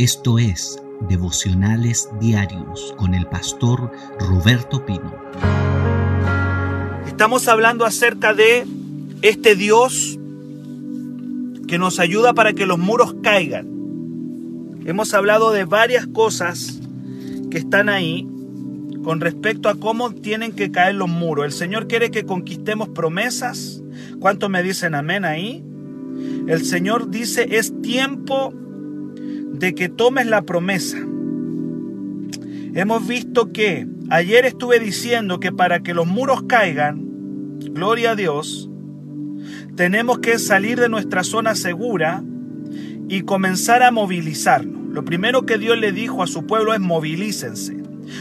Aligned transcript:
Esto 0.00 0.38
es 0.38 0.82
Devocionales 1.10 2.08
Diarios 2.18 2.94
con 2.96 3.12
el 3.12 3.26
pastor 3.26 3.92
Roberto 4.18 4.86
Pino. 4.86 5.14
Estamos 7.06 7.48
hablando 7.48 7.84
acerca 7.84 8.32
de 8.32 8.64
este 9.20 9.56
Dios 9.56 10.18
que 11.68 11.76
nos 11.76 12.00
ayuda 12.00 12.32
para 12.32 12.54
que 12.54 12.64
los 12.64 12.78
muros 12.78 13.14
caigan. 13.22 13.68
Hemos 14.86 15.12
hablado 15.12 15.52
de 15.52 15.66
varias 15.66 16.06
cosas 16.06 16.80
que 17.50 17.58
están 17.58 17.90
ahí 17.90 18.26
con 19.04 19.20
respecto 19.20 19.68
a 19.68 19.74
cómo 19.74 20.12
tienen 20.14 20.52
que 20.52 20.70
caer 20.70 20.94
los 20.94 21.10
muros. 21.10 21.44
El 21.44 21.52
Señor 21.52 21.88
quiere 21.88 22.10
que 22.10 22.24
conquistemos 22.24 22.88
promesas. 22.88 23.82
¿Cuánto 24.18 24.48
me 24.48 24.62
dicen 24.62 24.94
amén 24.94 25.26
ahí? 25.26 25.62
El 26.46 26.64
Señor 26.64 27.10
dice, 27.10 27.58
es 27.58 27.82
tiempo 27.82 28.54
de 29.60 29.74
que 29.74 29.90
tomes 29.90 30.26
la 30.26 30.42
promesa. 30.42 30.96
Hemos 32.74 33.06
visto 33.06 33.52
que 33.52 33.86
ayer 34.08 34.46
estuve 34.46 34.80
diciendo 34.80 35.38
que 35.38 35.52
para 35.52 35.80
que 35.80 35.92
los 35.92 36.06
muros 36.06 36.44
caigan, 36.44 37.58
gloria 37.72 38.12
a 38.12 38.16
Dios, 38.16 38.70
tenemos 39.76 40.20
que 40.20 40.38
salir 40.38 40.80
de 40.80 40.88
nuestra 40.88 41.24
zona 41.24 41.54
segura 41.54 42.24
y 43.08 43.20
comenzar 43.22 43.82
a 43.82 43.90
movilizarnos. 43.90 44.94
Lo 44.94 45.04
primero 45.04 45.44
que 45.44 45.58
Dios 45.58 45.78
le 45.78 45.92
dijo 45.92 46.22
a 46.22 46.26
su 46.26 46.46
pueblo 46.46 46.72
es 46.72 46.80
movilícense. 46.80 47.76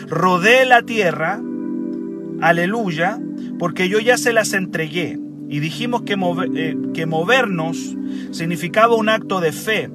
Rodee 0.08 0.66
la 0.66 0.81
tierra, 0.81 1.42
aleluya, 2.42 3.17
porque 3.58 3.88
yo 3.88 4.00
ya 4.00 4.17
se 4.17 4.34
las 4.34 4.52
entregué. 4.52 5.17
Y 5.48 5.62
dijimos 5.62 6.02
que, 6.02 6.17
eh, 6.56 6.78
que 6.94 7.06
movernos 7.06 7.95
significaba 8.31 8.95
un 8.95 9.08
acto 9.08 9.40
de 9.40 9.52
fe, 9.53 9.90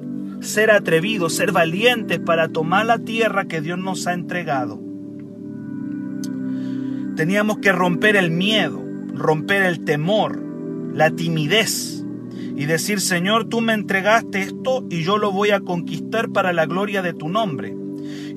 ser 0.45 0.71
atrevidos, 0.71 1.35
ser 1.35 1.51
valientes 1.51 2.19
para 2.19 2.47
tomar 2.47 2.85
la 2.85 2.99
tierra 2.99 3.45
que 3.45 3.61
Dios 3.61 3.77
nos 3.77 4.07
ha 4.07 4.13
entregado. 4.13 4.79
Teníamos 7.15 7.59
que 7.59 7.71
romper 7.71 8.15
el 8.15 8.31
miedo, 8.31 8.81
romper 9.13 9.63
el 9.63 9.85
temor, 9.85 10.39
la 10.93 11.11
timidez 11.11 12.03
y 12.57 12.65
decir, 12.65 13.01
Señor, 13.01 13.45
tú 13.49 13.61
me 13.61 13.73
entregaste 13.73 14.41
esto 14.41 14.85
y 14.89 15.03
yo 15.03 15.17
lo 15.17 15.31
voy 15.31 15.51
a 15.51 15.59
conquistar 15.59 16.29
para 16.29 16.53
la 16.53 16.65
gloria 16.65 17.01
de 17.01 17.13
tu 17.13 17.29
nombre. 17.29 17.75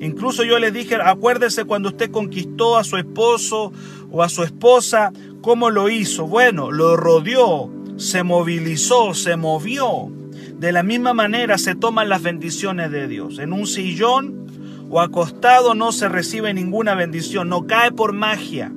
Incluso 0.01 0.43
yo 0.43 0.59
le 0.59 0.71
dije, 0.71 0.95
acuérdese 0.95 1.65
cuando 1.65 1.89
usted 1.89 2.11
conquistó 2.11 2.77
a 2.77 2.83
su 2.83 2.97
esposo 2.97 3.71
o 4.11 4.23
a 4.23 4.29
su 4.29 4.43
esposa, 4.43 5.11
¿cómo 5.41 5.69
lo 5.69 5.89
hizo? 5.89 6.27
Bueno, 6.27 6.71
lo 6.71 6.97
rodeó, 6.97 7.69
se 7.97 8.23
movilizó, 8.23 9.13
se 9.13 9.35
movió. 9.35 10.11
De 10.59 10.73
la 10.73 10.83
misma 10.83 11.13
manera 11.13 11.57
se 11.57 11.73
toman 11.73 12.09
las 12.09 12.21
bendiciones 12.21 12.91
de 12.91 13.07
Dios. 13.07 13.39
En 13.39 13.53
un 13.53 13.65
sillón 13.65 14.45
o 14.89 14.99
acostado 14.99 15.73
no 15.73 15.93
se 15.93 16.09
recibe 16.09 16.53
ninguna 16.53 16.95
bendición, 16.95 17.47
no 17.47 17.65
cae 17.65 17.93
por 17.93 18.11
magia, 18.11 18.69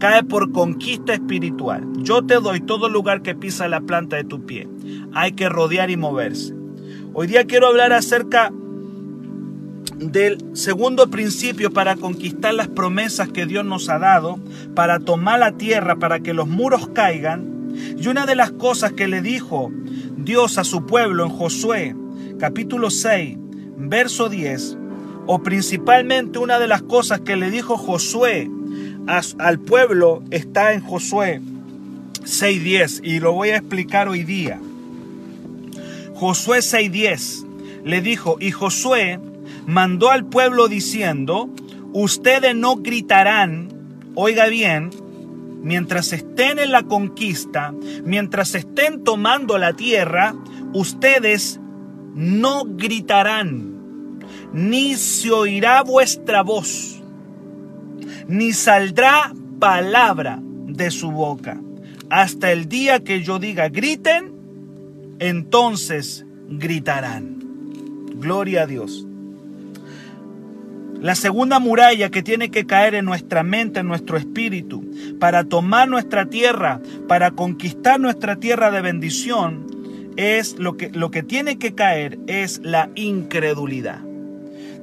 cae 0.00 0.24
por 0.24 0.50
conquista 0.50 1.14
espiritual. 1.14 1.86
Yo 1.98 2.26
te 2.26 2.34
doy 2.34 2.60
todo 2.60 2.88
lugar 2.88 3.22
que 3.22 3.36
pisa 3.36 3.68
la 3.68 3.82
planta 3.82 4.16
de 4.16 4.24
tu 4.24 4.44
pie. 4.44 4.68
Hay 5.14 5.32
que 5.32 5.48
rodear 5.48 5.92
y 5.92 5.96
moverse. 5.96 6.56
Hoy 7.14 7.28
día 7.28 7.44
quiero 7.44 7.68
hablar 7.68 7.92
acerca 7.92 8.52
del 9.98 10.44
segundo 10.54 11.08
principio 11.08 11.72
para 11.72 11.94
conquistar 11.94 12.52
las 12.52 12.66
promesas 12.66 13.28
que 13.28 13.46
Dios 13.46 13.64
nos 13.64 13.88
ha 13.90 14.00
dado, 14.00 14.40
para 14.74 14.98
tomar 14.98 15.38
la 15.38 15.52
tierra, 15.52 16.00
para 16.00 16.18
que 16.18 16.34
los 16.34 16.48
muros 16.48 16.88
caigan. 16.88 17.52
Y 17.96 18.08
una 18.08 18.26
de 18.26 18.34
las 18.34 18.50
cosas 18.50 18.92
que 18.92 19.06
le 19.06 19.22
dijo 19.22 19.70
Dios 20.24 20.58
a 20.58 20.64
su 20.64 20.86
pueblo 20.86 21.24
en 21.24 21.30
Josué 21.30 21.96
capítulo 22.38 22.90
6, 22.90 23.36
verso 23.76 24.28
10, 24.28 24.76
o 25.26 25.42
principalmente 25.42 26.38
una 26.38 26.58
de 26.58 26.68
las 26.68 26.82
cosas 26.82 27.20
que 27.20 27.36
le 27.36 27.50
dijo 27.50 27.76
Josué 27.76 28.50
al 29.38 29.58
pueblo 29.58 30.22
está 30.30 30.74
en 30.74 30.80
Josué 30.80 31.40
6.10 32.20 33.00
y 33.04 33.20
lo 33.20 33.32
voy 33.32 33.50
a 33.50 33.56
explicar 33.56 34.08
hoy 34.08 34.22
día. 34.22 34.60
Josué 36.14 36.58
6.10 36.58 37.84
le 37.84 38.00
dijo, 38.00 38.36
y 38.38 38.52
Josué 38.52 39.18
mandó 39.66 40.10
al 40.10 40.24
pueblo 40.24 40.68
diciendo, 40.68 41.48
ustedes 41.92 42.54
no 42.54 42.76
gritarán, 42.76 43.68
oiga 44.14 44.46
bien, 44.46 44.90
mientras 45.62 46.12
estén 46.12 46.58
en 46.58 46.72
la 46.72 46.82
conquista, 46.82 47.72
mientras 48.04 48.54
estén 48.54 49.04
tomando 49.04 49.58
la 49.58 49.72
tierra, 49.72 50.34
ustedes 50.74 51.60
no 52.14 52.64
gritarán, 52.66 54.18
ni 54.52 54.94
se 54.96 55.30
oirá 55.30 55.82
vuestra 55.82 56.42
voz, 56.42 57.02
ni 58.26 58.52
saldrá 58.52 59.32
palabra 59.58 60.40
de 60.42 60.90
su 60.90 61.10
boca. 61.10 61.60
Hasta 62.10 62.52
el 62.52 62.68
día 62.68 63.00
que 63.00 63.22
yo 63.22 63.38
diga 63.38 63.68
griten, 63.68 64.34
entonces 65.18 66.26
gritarán. 66.48 67.38
Gloria 68.16 68.62
a 68.62 68.66
Dios. 68.66 69.06
La 71.02 71.16
segunda 71.16 71.58
muralla 71.58 72.10
que 72.10 72.22
tiene 72.22 72.52
que 72.52 72.64
caer 72.64 72.94
en 72.94 73.04
nuestra 73.04 73.42
mente, 73.42 73.80
en 73.80 73.88
nuestro 73.88 74.16
espíritu, 74.16 74.88
para 75.18 75.42
tomar 75.42 75.88
nuestra 75.88 76.26
tierra, 76.26 76.80
para 77.08 77.32
conquistar 77.32 77.98
nuestra 77.98 78.36
tierra 78.36 78.70
de 78.70 78.82
bendición, 78.82 79.66
es 80.16 80.60
lo 80.60 80.76
que, 80.76 80.90
lo 80.90 81.10
que 81.10 81.24
tiene 81.24 81.58
que 81.58 81.74
caer 81.74 82.20
es 82.28 82.60
la 82.62 82.88
incredulidad. 82.94 83.98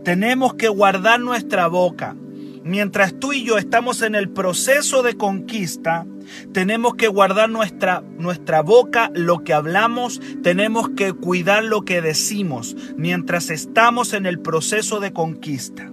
Tenemos 0.03 0.55
que 0.55 0.67
guardar 0.67 1.21
nuestra 1.21 1.67
boca. 1.67 2.17
Mientras 2.65 3.17
tú 3.17 3.31
y 3.31 3.45
yo 3.45 3.57
estamos 3.57 4.01
en 4.01 4.13
el 4.13 4.27
proceso 4.27 5.03
de 5.03 5.15
conquista, 5.15 6.05
tenemos 6.51 6.95
que 6.95 7.07
guardar 7.07 7.49
nuestra, 7.49 8.03
nuestra 8.17 8.61
boca, 8.61 9.09
lo 9.13 9.45
que 9.45 9.53
hablamos, 9.53 10.19
tenemos 10.43 10.89
que 10.89 11.13
cuidar 11.13 11.63
lo 11.63 11.83
que 11.83 12.01
decimos 12.01 12.75
mientras 12.97 13.49
estamos 13.49 14.11
en 14.11 14.25
el 14.25 14.41
proceso 14.41 14.99
de 14.99 15.13
conquista. 15.13 15.89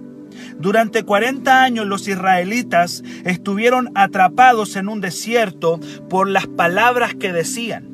Durante 0.59 1.03
40 1.03 1.63
años 1.63 1.85
los 1.85 2.07
israelitas 2.07 3.03
estuvieron 3.25 3.91
atrapados 3.95 4.75
en 4.75 4.89
un 4.89 5.01
desierto 5.01 5.79
por 6.09 6.27
las 6.29 6.47
palabras 6.47 7.15
que 7.15 7.31
decían, 7.31 7.87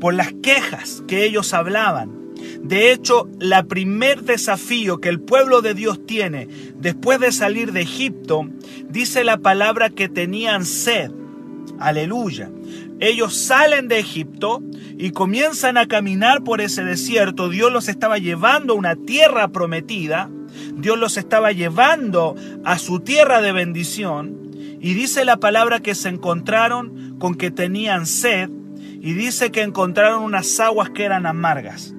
por 0.00 0.14
las 0.14 0.32
quejas 0.42 1.02
que 1.06 1.24
ellos 1.24 1.54
hablaban. 1.54 2.26
De 2.62 2.92
hecho, 2.92 3.28
la 3.38 3.64
primer 3.64 4.22
desafío 4.22 5.00
que 5.00 5.08
el 5.08 5.20
pueblo 5.20 5.62
de 5.62 5.74
Dios 5.74 6.04
tiene 6.06 6.48
después 6.76 7.20
de 7.20 7.32
salir 7.32 7.72
de 7.72 7.82
Egipto, 7.82 8.48
dice 8.88 9.24
la 9.24 9.38
palabra 9.38 9.90
que 9.90 10.08
tenían 10.08 10.64
sed. 10.64 11.10
Aleluya. 11.78 12.50
Ellos 13.00 13.36
salen 13.36 13.88
de 13.88 13.98
Egipto 13.98 14.62
y 14.98 15.10
comienzan 15.10 15.76
a 15.76 15.86
caminar 15.86 16.42
por 16.42 16.60
ese 16.60 16.82
desierto. 16.82 17.50
Dios 17.50 17.70
los 17.72 17.88
estaba 17.88 18.18
llevando 18.18 18.72
a 18.72 18.76
una 18.76 18.96
tierra 18.96 19.48
prometida. 19.48 20.30
Dios 20.76 20.98
los 20.98 21.16
estaba 21.16 21.52
llevando 21.52 22.34
a 22.64 22.78
su 22.78 23.00
tierra 23.00 23.40
de 23.40 23.52
bendición. 23.52 24.50
Y 24.80 24.94
dice 24.94 25.24
la 25.24 25.38
palabra 25.38 25.80
que 25.80 25.94
se 25.94 26.08
encontraron 26.08 27.16
con 27.18 27.34
que 27.34 27.50
tenían 27.50 28.06
sed. 28.06 28.50
Y 29.00 29.12
dice 29.12 29.50
que 29.50 29.62
encontraron 29.62 30.22
unas 30.22 30.58
aguas 30.60 30.90
que 30.90 31.04
eran 31.04 31.26
amargas. 31.26 31.94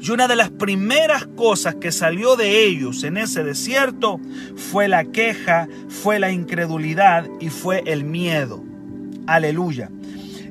Y 0.00 0.10
una 0.10 0.26
de 0.26 0.34
las 0.34 0.50
primeras 0.50 1.26
cosas 1.26 1.76
que 1.76 1.92
salió 1.92 2.34
de 2.34 2.64
ellos 2.64 3.04
en 3.04 3.16
ese 3.16 3.44
desierto 3.44 4.20
fue 4.56 4.88
la 4.88 5.04
queja, 5.04 5.68
fue 5.88 6.18
la 6.18 6.32
incredulidad 6.32 7.28
y 7.40 7.50
fue 7.50 7.84
el 7.86 8.02
miedo. 8.04 8.64
Aleluya. 9.28 9.90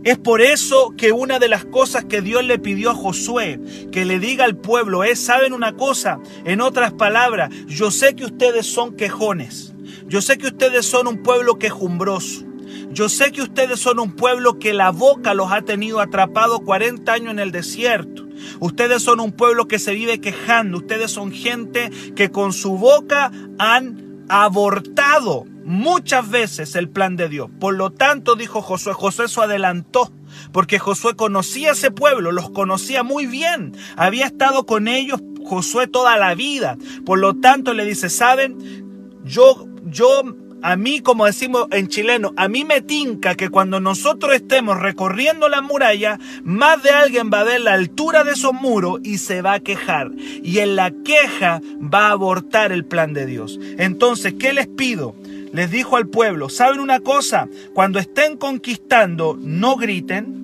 Es 0.03 0.17
por 0.17 0.41
eso 0.41 0.93
que 0.97 1.11
una 1.11 1.37
de 1.37 1.47
las 1.47 1.63
cosas 1.65 2.05
que 2.05 2.21
Dios 2.21 2.43
le 2.43 2.57
pidió 2.57 2.89
a 2.89 2.95
Josué 2.95 3.59
que 3.91 4.03
le 4.03 4.19
diga 4.19 4.45
al 4.45 4.57
pueblo 4.57 5.03
es, 5.03 5.19
¿saben 5.19 5.53
una 5.53 5.73
cosa? 5.73 6.19
En 6.43 6.61
otras 6.61 6.93
palabras, 6.93 7.51
yo 7.67 7.91
sé 7.91 8.15
que 8.15 8.25
ustedes 8.25 8.65
son 8.65 8.95
quejones. 8.95 9.73
Yo 10.07 10.21
sé 10.21 10.39
que 10.39 10.47
ustedes 10.47 10.87
son 10.87 11.07
un 11.07 11.21
pueblo 11.21 11.59
quejumbroso. 11.59 12.45
Yo 12.91 13.09
sé 13.09 13.31
que 13.31 13.41
ustedes 13.41 13.79
son 13.79 13.99
un 13.99 14.15
pueblo 14.15 14.57
que 14.57 14.73
la 14.73 14.89
boca 14.89 15.33
los 15.33 15.51
ha 15.51 15.61
tenido 15.61 15.99
atrapados 15.99 16.61
40 16.61 17.13
años 17.13 17.31
en 17.31 17.39
el 17.39 17.51
desierto. 17.51 18.27
Ustedes 18.59 19.03
son 19.03 19.19
un 19.19 19.31
pueblo 19.31 19.67
que 19.67 19.79
se 19.79 19.93
vive 19.93 20.19
quejando. 20.19 20.79
Ustedes 20.79 21.11
son 21.11 21.31
gente 21.31 21.91
que 22.15 22.31
con 22.31 22.53
su 22.53 22.77
boca 22.77 23.31
han 23.59 24.10
abortado 24.31 25.45
muchas 25.65 26.29
veces 26.29 26.75
el 26.75 26.89
plan 26.89 27.17
de 27.17 27.27
Dios. 27.27 27.49
Por 27.59 27.75
lo 27.75 27.91
tanto, 27.91 28.35
dijo 28.35 28.61
Josué, 28.61 28.93
Josué 28.93 29.27
se 29.27 29.41
adelantó, 29.41 30.11
porque 30.53 30.79
Josué 30.79 31.15
conocía 31.17 31.71
ese 31.71 31.91
pueblo, 31.91 32.31
los 32.31 32.49
conocía 32.49 33.03
muy 33.03 33.25
bien, 33.25 33.75
había 33.97 34.25
estado 34.25 34.65
con 34.65 34.87
ellos 34.87 35.21
Josué 35.43 35.87
toda 35.87 36.17
la 36.17 36.33
vida. 36.33 36.77
Por 37.05 37.19
lo 37.19 37.35
tanto, 37.35 37.73
le 37.73 37.85
dice, 37.85 38.09
¿saben? 38.09 39.19
Yo, 39.25 39.67
yo 39.83 40.23
a 40.61 40.75
mí, 40.75 41.01
como 41.01 41.25
decimos 41.25 41.67
en 41.71 41.87
chileno, 41.87 42.33
a 42.37 42.47
mí 42.47 42.65
me 42.65 42.81
tinca 42.81 43.35
que 43.35 43.49
cuando 43.49 43.79
nosotros 43.79 44.33
estemos 44.33 44.79
recorriendo 44.79 45.49
la 45.49 45.61
muralla, 45.61 46.19
más 46.43 46.83
de 46.83 46.91
alguien 46.91 47.29
va 47.33 47.41
a 47.41 47.45
ver 47.45 47.61
la 47.61 47.73
altura 47.73 48.23
de 48.23 48.33
esos 48.33 48.53
muros 48.53 48.99
y 49.03 49.17
se 49.17 49.41
va 49.41 49.53
a 49.53 49.59
quejar. 49.59 50.11
Y 50.43 50.59
en 50.59 50.75
la 50.75 50.91
queja 50.91 51.61
va 51.81 52.07
a 52.07 52.11
abortar 52.11 52.71
el 52.71 52.85
plan 52.85 53.13
de 53.13 53.25
Dios. 53.25 53.59
Entonces, 53.77 54.35
¿qué 54.39 54.53
les 54.53 54.67
pido? 54.67 55.15
Les 55.51 55.69
dijo 55.69 55.97
al 55.97 56.07
pueblo, 56.07 56.49
¿saben 56.49 56.79
una 56.79 56.99
cosa? 56.99 57.47
Cuando 57.73 57.99
estén 57.99 58.37
conquistando, 58.37 59.37
no 59.39 59.75
griten, 59.75 60.41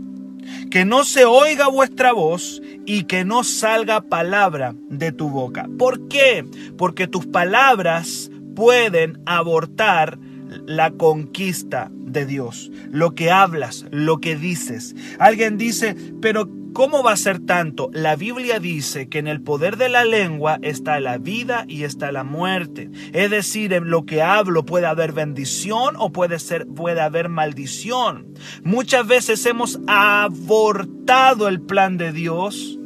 que 0.69 0.85
no 0.85 1.03
se 1.03 1.25
oiga 1.25 1.67
vuestra 1.67 2.11
voz 2.11 2.61
y 2.85 3.03
que 3.03 3.25
no 3.25 3.43
salga 3.43 4.01
palabra 4.01 4.75
de 4.89 5.11
tu 5.11 5.29
boca. 5.29 5.67
¿Por 5.77 6.07
qué? 6.07 6.45
Porque 6.77 7.07
tus 7.07 7.25
palabras 7.25 8.31
pueden 8.57 9.21
abortar 9.27 10.17
la 10.65 10.89
conquista 10.89 11.91
de 11.91 12.25
Dios, 12.25 12.71
lo 12.89 13.13
que 13.13 13.29
hablas, 13.29 13.85
lo 13.91 14.19
que 14.19 14.35
dices. 14.35 14.95
Alguien 15.19 15.59
dice, 15.59 15.95
pero 16.23 16.49
¿cómo 16.73 17.03
va 17.03 17.11
a 17.11 17.17
ser 17.17 17.37
tanto? 17.37 17.91
La 17.93 18.15
Biblia 18.15 18.59
dice 18.59 19.09
que 19.09 19.19
en 19.19 19.27
el 19.27 19.41
poder 19.41 19.77
de 19.77 19.89
la 19.89 20.05
lengua 20.05 20.57
está 20.63 20.99
la 20.99 21.19
vida 21.19 21.65
y 21.67 21.83
está 21.83 22.11
la 22.11 22.23
muerte. 22.23 22.89
Es 23.13 23.29
decir, 23.29 23.73
en 23.73 23.91
lo 23.91 24.07
que 24.07 24.23
hablo 24.23 24.65
puede 24.65 24.87
haber 24.87 25.11
bendición 25.11 25.93
o 25.99 26.11
puede 26.11 26.39
ser 26.39 26.65
puede 26.65 27.01
haber 27.01 27.29
maldición. 27.29 28.33
Muchas 28.63 29.05
veces 29.05 29.45
hemos 29.45 29.79
abortado 29.85 31.47
el 31.47 31.61
plan 31.61 31.99
de 31.99 32.11
Dios 32.11 32.79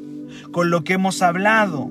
con 0.51 0.69
lo 0.69 0.83
que 0.83 0.95
hemos 0.95 1.21
hablado. 1.21 1.89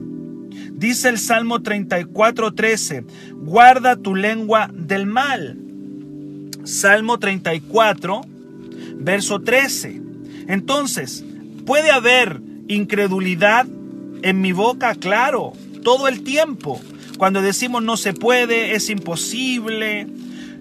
Dice 0.80 1.10
el 1.10 1.18
Salmo 1.18 1.60
34:13, 1.60 3.04
guarda 3.34 3.96
tu 3.96 4.14
lengua 4.14 4.70
del 4.72 5.04
mal. 5.04 5.58
Salmo 6.64 7.18
34, 7.18 8.22
verso 8.94 9.40
13. 9.40 10.00
Entonces, 10.48 11.22
¿puede 11.66 11.90
haber 11.90 12.40
incredulidad 12.66 13.66
en 14.22 14.40
mi 14.40 14.52
boca? 14.52 14.94
Claro, 14.94 15.52
todo 15.84 16.08
el 16.08 16.22
tiempo. 16.22 16.80
Cuando 17.18 17.42
decimos 17.42 17.82
no 17.82 17.98
se 17.98 18.14
puede, 18.14 18.74
es 18.74 18.88
imposible, 18.88 20.06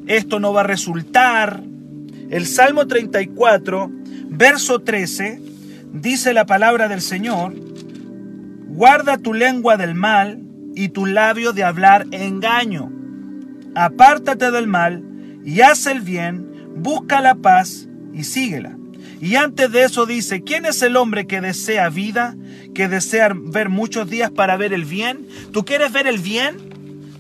esto 0.07 0.41
no 0.41 0.51
va 0.51 0.61
a 0.61 0.65
resultar. 0.65 1.63
El 2.29 2.45
Salmo 2.45 2.87
34, 2.87 3.89
verso 4.25 4.79
13, 4.79 5.41
dice 5.93 6.33
la 6.33 6.45
palabra 6.45 6.89
del 6.89 6.99
Señor, 6.99 7.68
Guarda 8.69 9.17
tu 9.17 9.33
lengua 9.33 9.77
del 9.77 9.95
mal 9.95 10.43
y 10.75 10.89
tu 10.89 11.05
labio 11.05 11.53
de 11.53 11.63
hablar 11.63 12.05
engaño. 12.11 12.91
Apártate 13.75 14.51
del 14.51 14.67
mal 14.67 15.03
y 15.43 15.61
haz 15.61 15.87
el 15.87 16.01
bien, 16.01 16.69
busca 16.75 17.19
la 17.19 17.35
paz 17.35 17.87
y 18.13 18.23
síguela. 18.23 18.77
Y 19.19 19.35
antes 19.35 19.71
de 19.71 19.83
eso 19.83 20.05
dice, 20.05 20.43
¿quién 20.43 20.65
es 20.65 20.81
el 20.81 20.95
hombre 20.95 21.27
que 21.27 21.41
desea 21.41 21.89
vida, 21.89 22.35
que 22.73 22.87
desea 22.87 23.33
ver 23.35 23.69
muchos 23.69 24.09
días 24.09 24.31
para 24.31 24.55
ver 24.55 24.71
el 24.71 24.85
bien? 24.85 25.27
¿Tú 25.51 25.65
quieres 25.65 25.91
ver 25.91 26.07
el 26.07 26.19
bien? 26.19 26.57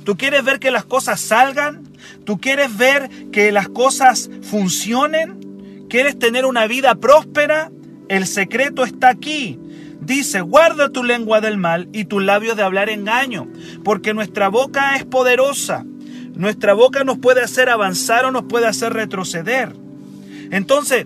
¿Tú 0.05 0.15
quieres 0.15 0.45
ver 0.45 0.59
que 0.59 0.71
las 0.71 0.85
cosas 0.85 1.19
salgan? 1.19 1.83
¿Tú 2.25 2.39
quieres 2.39 2.77
ver 2.77 3.09
que 3.31 3.51
las 3.51 3.67
cosas 3.67 4.29
funcionen? 4.43 5.87
¿Quieres 5.89 6.17
tener 6.17 6.45
una 6.45 6.67
vida 6.67 6.95
próspera? 6.95 7.71
El 8.07 8.27
secreto 8.27 8.85
está 8.85 9.09
aquí. 9.09 9.59
Dice, 10.01 10.41
guarda 10.41 10.89
tu 10.89 11.03
lengua 11.03 11.41
del 11.41 11.57
mal 11.57 11.89
y 11.91 12.05
tu 12.05 12.19
labio 12.19 12.55
de 12.55 12.63
hablar 12.63 12.89
engaño, 12.89 13.47
porque 13.83 14.13
nuestra 14.13 14.47
boca 14.47 14.95
es 14.95 15.05
poderosa. 15.05 15.85
Nuestra 16.35 16.73
boca 16.73 17.03
nos 17.03 17.17
puede 17.17 17.41
hacer 17.41 17.69
avanzar 17.69 18.25
o 18.25 18.31
nos 18.31 18.43
puede 18.43 18.65
hacer 18.65 18.93
retroceder. 18.93 19.75
Entonces, 20.51 21.05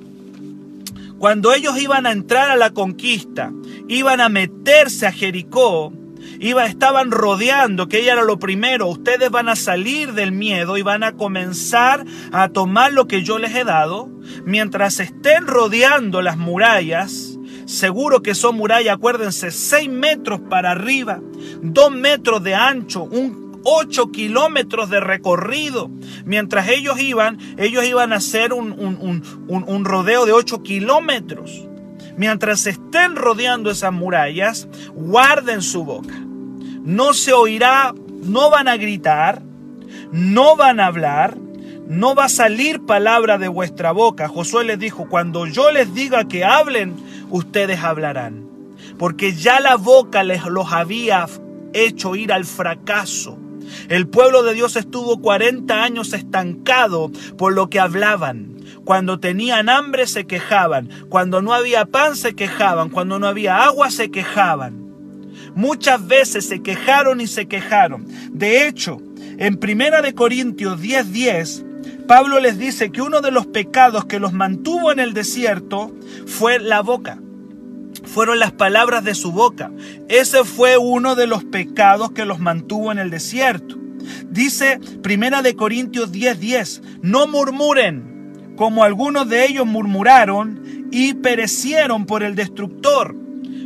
cuando 1.17 1.53
ellos 1.53 1.79
iban 1.79 2.05
a 2.05 2.11
entrar 2.11 2.49
a 2.49 2.55
la 2.55 2.71
conquista, 2.71 3.51
iban 3.87 4.21
a 4.21 4.29
meterse 4.29 5.07
a 5.07 5.11
Jericó, 5.11 5.91
iba, 6.39 6.65
estaban 6.65 7.11
rodeando, 7.11 7.87
que 7.87 7.99
ella 7.99 8.13
era 8.13 8.23
lo 8.23 8.39
primero, 8.39 8.87
ustedes 8.87 9.29
van 9.31 9.49
a 9.49 9.55
salir 9.55 10.13
del 10.13 10.31
miedo 10.31 10.77
y 10.77 10.81
van 10.81 11.03
a 11.03 11.13
comenzar 11.13 12.05
a 12.31 12.49
tomar 12.49 12.93
lo 12.93 13.07
que 13.07 13.23
yo 13.23 13.39
les 13.39 13.55
he 13.55 13.63
dado, 13.63 14.09
mientras 14.45 14.99
estén 14.99 15.47
rodeando 15.47 16.21
las 16.21 16.37
murallas, 16.37 17.32
Seguro 17.73 18.21
que 18.21 18.35
son 18.35 18.57
murallas, 18.57 18.93
acuérdense, 18.93 19.49
6 19.49 19.89
metros 19.89 20.39
para 20.47 20.69
arriba, 20.69 21.19
2 21.63 21.91
metros 21.91 22.43
de 22.43 22.53
ancho, 22.53 23.03
un 23.05 23.59
8 23.63 24.11
kilómetros 24.11 24.91
de 24.91 24.99
recorrido. 24.99 25.89
Mientras 26.23 26.67
ellos 26.67 26.99
iban, 27.01 27.39
ellos 27.57 27.83
iban 27.83 28.13
a 28.13 28.17
hacer 28.17 28.53
un, 28.53 28.73
un 29.47 29.85
rodeo 29.85 30.27
de 30.27 30.33
8 30.33 30.61
kilómetros. 30.61 31.67
Mientras 32.15 32.67
estén 32.67 33.15
rodeando 33.15 33.71
esas 33.71 33.91
murallas, 33.91 34.67
guarden 34.93 35.63
su 35.63 35.83
boca. 35.83 36.13
No 36.83 37.15
se 37.15 37.33
oirá, 37.33 37.95
no 38.21 38.51
van 38.51 38.67
a 38.67 38.77
gritar, 38.77 39.41
no 40.11 40.55
van 40.55 40.79
a 40.79 40.85
hablar, 40.85 41.39
no 41.87 42.13
va 42.13 42.25
a 42.25 42.29
salir 42.29 42.85
palabra 42.85 43.39
de 43.39 43.47
vuestra 43.47 43.91
boca. 43.91 44.27
Josué 44.27 44.63
les 44.63 44.77
dijo, 44.77 45.09
cuando 45.09 45.47
yo 45.47 45.71
les 45.71 45.91
diga 45.95 46.27
que 46.27 46.43
hablen, 46.43 46.95
ustedes 47.33 47.79
hablarán. 47.79 48.47
Porque 48.97 49.33
ya 49.33 49.59
la 49.59 49.75
boca 49.75 50.23
les 50.23 50.45
los 50.45 50.71
había 50.71 51.27
hecho 51.73 52.15
ir 52.15 52.31
al 52.31 52.45
fracaso. 52.45 53.37
El 53.89 54.07
pueblo 54.07 54.43
de 54.43 54.53
Dios 54.53 54.75
estuvo 54.75 55.19
40 55.19 55.83
años 55.83 56.13
estancado 56.13 57.11
por 57.37 57.53
lo 57.53 57.69
que 57.69 57.79
hablaban. 57.79 58.57
Cuando 58.85 59.19
tenían 59.19 59.69
hambre 59.69 60.05
se 60.05 60.25
quejaban, 60.25 60.89
cuando 61.09 61.41
no 61.41 61.53
había 61.53 61.85
pan 61.85 62.15
se 62.15 62.35
quejaban, 62.35 62.89
cuando 62.89 63.17
no 63.17 63.27
había 63.27 63.63
agua 63.63 63.89
se 63.89 64.11
quejaban. 64.11 64.83
Muchas 65.55 66.05
veces 66.05 66.47
se 66.47 66.61
quejaron 66.61 67.19
y 67.19 67.27
se 67.27 67.47
quejaron. 67.47 68.05
De 68.31 68.67
hecho, 68.67 69.01
en 69.37 69.57
Primera 69.57 70.01
de 70.01 70.13
Corintios 70.13 70.79
10:10 70.79 71.03
10, 71.11 71.65
Pablo 72.07 72.39
les 72.39 72.57
dice 72.57 72.91
que 72.91 73.01
uno 73.01 73.21
de 73.21 73.31
los 73.31 73.47
pecados 73.47 74.05
que 74.05 74.19
los 74.19 74.33
mantuvo 74.33 74.91
en 74.91 74.99
el 74.99 75.13
desierto 75.13 75.91
fue 76.27 76.59
la 76.59 76.81
boca. 76.81 77.22
Fueron 78.03 78.39
las 78.39 78.51
palabras 78.51 79.03
de 79.03 79.15
su 79.15 79.31
boca. 79.31 79.71
Ese 80.09 80.43
fue 80.43 80.77
uno 80.77 81.15
de 81.15 81.27
los 81.27 81.43
pecados 81.43 82.11
que 82.11 82.25
los 82.25 82.39
mantuvo 82.39 82.91
en 82.91 82.99
el 82.99 83.09
desierto. 83.09 83.77
Dice 84.29 84.79
Primera 85.01 85.41
de 85.41 85.55
Corintios 85.55 86.11
10:10, 86.11 86.35
10, 86.39 86.81
no 87.01 87.27
murmuren, 87.27 88.53
como 88.57 88.83
algunos 88.83 89.29
de 89.29 89.45
ellos 89.45 89.65
murmuraron 89.65 90.87
y 90.91 91.13
perecieron 91.15 92.05
por 92.05 92.23
el 92.23 92.35
destructor. 92.35 93.15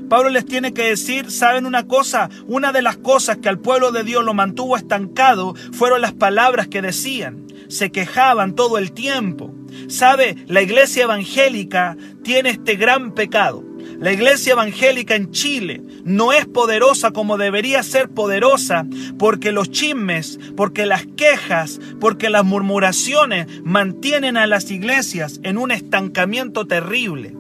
Pablo 0.10 0.30
les 0.30 0.46
tiene 0.46 0.74
que 0.74 0.84
decir, 0.84 1.32
¿saben 1.32 1.66
una 1.66 1.86
cosa? 1.86 2.30
Una 2.46 2.72
de 2.72 2.82
las 2.82 2.98
cosas 2.98 3.38
que 3.38 3.50
al 3.50 3.60
pueblo 3.60 3.92
de 3.92 4.04
Dios 4.04 4.24
lo 4.24 4.34
mantuvo 4.34 4.78
estancado 4.78 5.54
fueron 5.74 6.02
las 6.02 6.14
palabras 6.14 6.68
que 6.68 6.82
decían 6.82 7.48
se 7.68 7.92
quejaban 7.92 8.56
todo 8.56 8.78
el 8.78 8.92
tiempo. 8.92 9.54
¿Sabe? 9.88 10.36
La 10.48 10.62
iglesia 10.62 11.04
evangélica 11.04 11.98
tiene 12.24 12.50
este 12.52 12.76
gran 12.76 13.14
pecado. 13.14 13.64
La 14.00 14.12
iglesia 14.12 14.54
evangélica 14.54 15.16
en 15.16 15.32
Chile 15.32 15.82
no 16.04 16.34
es 16.34 16.46
poderosa 16.46 17.12
como 17.12 17.38
debería 17.38 17.82
ser 17.84 18.10
poderosa 18.10 18.86
porque 19.18 19.52
los 19.52 19.72
chismes, 19.72 20.40
porque 20.56 20.86
las 20.86 21.06
quejas, 21.06 21.80
porque 22.00 22.30
las 22.30 22.46
murmuraciones 22.46 23.48
mantienen 23.64 24.38
a 24.38 24.48
las 24.48 24.70
iglesias 24.72 25.40
en 25.44 25.58
un 25.58 25.72
estancamiento 25.72 26.66
terrible. 26.66 27.37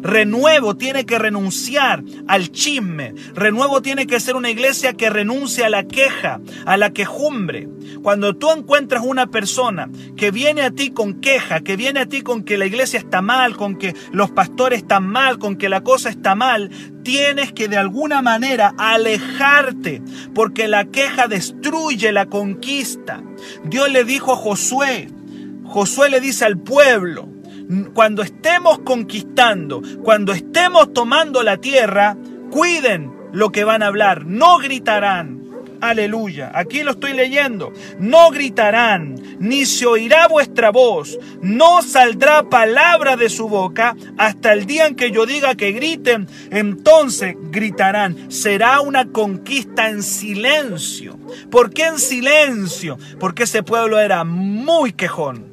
Renuevo 0.00 0.76
tiene 0.76 1.06
que 1.06 1.18
renunciar 1.18 2.02
al 2.26 2.50
chisme. 2.50 3.14
Renuevo 3.34 3.82
tiene 3.82 4.06
que 4.06 4.20
ser 4.20 4.36
una 4.36 4.50
iglesia 4.50 4.92
que 4.92 5.10
renuncie 5.10 5.64
a 5.64 5.70
la 5.70 5.84
queja, 5.84 6.40
a 6.66 6.76
la 6.76 6.90
quejumbre. 6.90 7.68
Cuando 8.02 8.36
tú 8.36 8.50
encuentras 8.52 9.02
una 9.04 9.26
persona 9.26 9.88
que 10.16 10.30
viene 10.30 10.62
a 10.62 10.70
ti 10.70 10.90
con 10.90 11.20
queja, 11.20 11.60
que 11.60 11.76
viene 11.76 12.00
a 12.00 12.06
ti 12.06 12.22
con 12.22 12.44
que 12.44 12.58
la 12.58 12.66
iglesia 12.66 12.98
está 12.98 13.22
mal, 13.22 13.56
con 13.56 13.76
que 13.76 13.94
los 14.12 14.30
pastores 14.30 14.80
están 14.80 15.06
mal, 15.06 15.38
con 15.38 15.56
que 15.56 15.68
la 15.68 15.82
cosa 15.82 16.08
está 16.08 16.34
mal, 16.34 16.70
tienes 17.02 17.52
que 17.52 17.68
de 17.68 17.76
alguna 17.76 18.22
manera 18.22 18.74
alejarte, 18.76 20.02
porque 20.34 20.68
la 20.68 20.84
queja 20.86 21.26
destruye 21.26 22.12
la 22.12 22.26
conquista. 22.26 23.22
Dios 23.64 23.90
le 23.90 24.04
dijo 24.04 24.32
a 24.32 24.36
Josué, 24.36 25.08
Josué 25.64 26.10
le 26.10 26.20
dice 26.20 26.44
al 26.44 26.58
pueblo, 26.58 27.28
cuando 27.94 28.22
estemos 28.22 28.80
conquistando, 28.80 29.82
cuando 30.02 30.32
estemos 30.32 30.92
tomando 30.92 31.42
la 31.42 31.58
tierra, 31.58 32.16
cuiden 32.50 33.12
lo 33.32 33.52
que 33.52 33.64
van 33.64 33.82
a 33.82 33.88
hablar, 33.88 34.24
no 34.24 34.58
gritarán. 34.58 35.38
Aleluya. 35.80 36.50
Aquí 36.54 36.82
lo 36.82 36.92
estoy 36.92 37.12
leyendo. 37.12 37.72
No 38.00 38.30
gritarán, 38.30 39.14
ni 39.38 39.64
se 39.64 39.86
oirá 39.86 40.26
vuestra 40.26 40.70
voz, 40.70 41.18
no 41.40 41.82
saldrá 41.82 42.48
palabra 42.48 43.16
de 43.16 43.28
su 43.28 43.48
boca 43.48 43.96
hasta 44.16 44.52
el 44.52 44.66
día 44.66 44.86
en 44.86 44.96
que 44.96 45.12
yo 45.12 45.24
diga 45.24 45.54
que 45.54 45.72
griten, 45.72 46.26
entonces 46.50 47.36
gritarán. 47.50 48.30
Será 48.30 48.80
una 48.80 49.12
conquista 49.12 49.88
en 49.88 50.02
silencio. 50.02 51.18
¿Por 51.50 51.70
qué 51.70 51.86
en 51.86 51.98
silencio? 51.98 52.98
Porque 53.20 53.44
ese 53.44 53.62
pueblo 53.62 54.00
era 54.00 54.24
muy 54.24 54.92
quejón. 54.92 55.47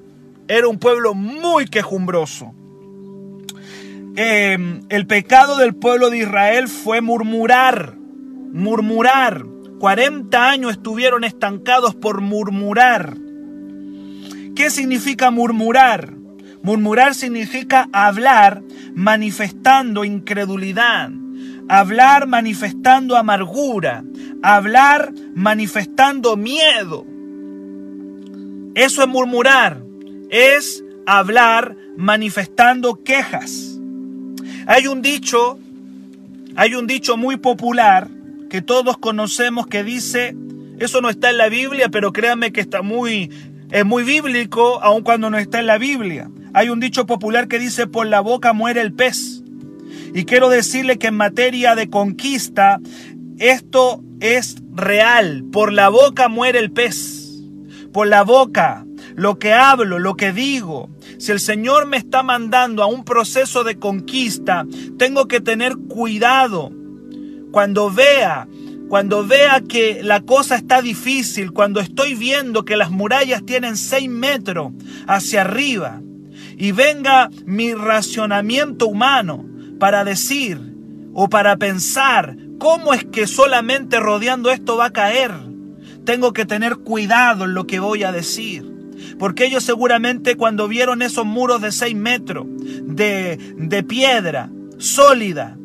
Era 0.47 0.67
un 0.67 0.77
pueblo 0.77 1.13
muy 1.13 1.65
quejumbroso. 1.65 2.53
Em, 4.15 4.81
el 4.89 5.07
pecado 5.07 5.57
del 5.57 5.75
pueblo 5.75 6.09
de 6.09 6.19
Israel 6.19 6.67
fue 6.67 7.01
murmurar, 7.01 7.95
murmurar. 7.97 9.45
40 9.79 10.49
años 10.49 10.71
estuvieron 10.71 11.23
estancados 11.23 11.95
por 11.95 12.21
murmurar. 12.21 13.17
¿Qué 14.55 14.69
significa 14.69 15.31
murmurar? 15.31 16.13
Murmurar 16.63 17.13
significa 17.13 17.89
hablar 17.91 18.63
manifestando 18.93 20.05
incredulidad, 20.05 21.11
hablar 21.67 22.25
manifestando 22.25 23.17
amargura, 23.17 24.03
hablar 24.41 25.13
manifestando 25.35 26.37
miedo. 26.37 27.05
Eso 28.75 29.03
es 29.03 29.07
murmurar, 29.07 29.84
es 30.29 30.83
hablar 31.05 31.75
manifestando 31.97 33.03
quejas. 33.03 33.79
Hay 34.67 34.87
un 34.87 35.01
dicho, 35.01 35.59
hay 36.55 36.75
un 36.75 36.87
dicho 36.87 37.17
muy 37.17 37.37
popular 37.37 38.09
que 38.49 38.61
todos 38.61 38.97
conocemos 38.97 39.67
que 39.67 39.83
dice, 39.83 40.35
eso 40.79 41.01
no 41.01 41.09
está 41.09 41.29
en 41.29 41.37
la 41.37 41.49
Biblia, 41.49 41.89
pero 41.89 42.11
créanme 42.11 42.51
que 42.51 42.61
está 42.61 42.81
muy, 42.81 43.29
es 43.71 43.85
muy 43.85 44.03
bíblico, 44.03 44.81
aun 44.81 45.03
cuando 45.03 45.29
no 45.29 45.37
está 45.37 45.59
en 45.59 45.67
la 45.67 45.77
Biblia. 45.77 46.29
Hay 46.53 46.69
un 46.69 46.79
dicho 46.79 47.05
popular 47.05 47.47
que 47.47 47.59
dice, 47.59 47.87
por 47.87 48.07
la 48.07 48.21
boca 48.21 48.53
muere 48.53 48.81
el 48.81 48.93
pez. 48.93 49.43
Y 50.13 50.23
quiero 50.23 50.49
decirle 50.49 50.97
que 50.97 51.07
en 51.07 51.15
materia 51.15 51.75
de 51.75 51.89
conquista, 51.89 52.79
esto 53.37 54.01
es 54.21 54.57
real. 54.73 55.43
Por 55.51 55.73
la 55.73 55.89
boca 55.89 56.29
muere 56.29 56.59
el 56.59 56.71
pez. 56.71 57.43
Por 57.91 58.07
la 58.07 58.23
boca, 58.23 58.84
lo 59.15 59.39
que 59.39 59.53
hablo, 59.53 59.99
lo 59.99 60.15
que 60.15 60.31
digo. 60.31 60.89
Si 61.17 61.31
el 61.31 61.39
Señor 61.39 61.87
me 61.87 61.97
está 61.97 62.23
mandando 62.23 62.83
a 62.83 62.87
un 62.87 63.03
proceso 63.03 63.63
de 63.63 63.79
conquista, 63.79 64.65
tengo 64.97 65.27
que 65.27 65.39
tener 65.39 65.77
cuidado 65.77 66.71
cuando 67.51 67.89
vea, 67.89 68.47
cuando 68.89 69.25
vea 69.25 69.61
que 69.61 70.03
la 70.03 70.21
cosa 70.21 70.55
está 70.55 70.81
difícil, 70.81 71.53
cuando 71.53 71.79
estoy 71.79 72.15
viendo 72.15 72.65
que 72.65 72.75
las 72.75 72.91
murallas 72.91 73.45
tienen 73.45 73.77
seis 73.77 74.09
metros 74.09 74.73
hacia 75.07 75.41
arriba 75.41 76.01
y 76.57 76.71
venga 76.73 77.29
mi 77.45 77.73
racionamiento 77.73 78.87
humano 78.87 79.45
para 79.79 80.03
decir 80.03 80.59
o 81.13 81.29
para 81.29 81.55
pensar 81.57 82.35
cómo 82.59 82.93
es 82.93 83.05
que 83.05 83.27
solamente 83.27 83.99
rodeando 83.99 84.51
esto 84.51 84.75
va 84.77 84.87
a 84.87 84.93
caer, 84.93 85.31
tengo 86.03 86.33
que 86.33 86.45
tener 86.45 86.75
cuidado 86.77 87.45
en 87.45 87.53
lo 87.53 87.65
que 87.65 87.79
voy 87.79 88.03
a 88.03 88.11
decir. 88.11 88.74
Porque 89.17 89.45
ellos 89.45 89.63
seguramente 89.63 90.35
cuando 90.35 90.67
vieron 90.67 91.01
esos 91.01 91.25
muros 91.25 91.61
de 91.61 91.71
seis 91.71 91.95
metros 91.95 92.45
de, 92.47 93.37
de 93.57 93.83
piedra 93.83 94.49
sólida, 94.77 95.57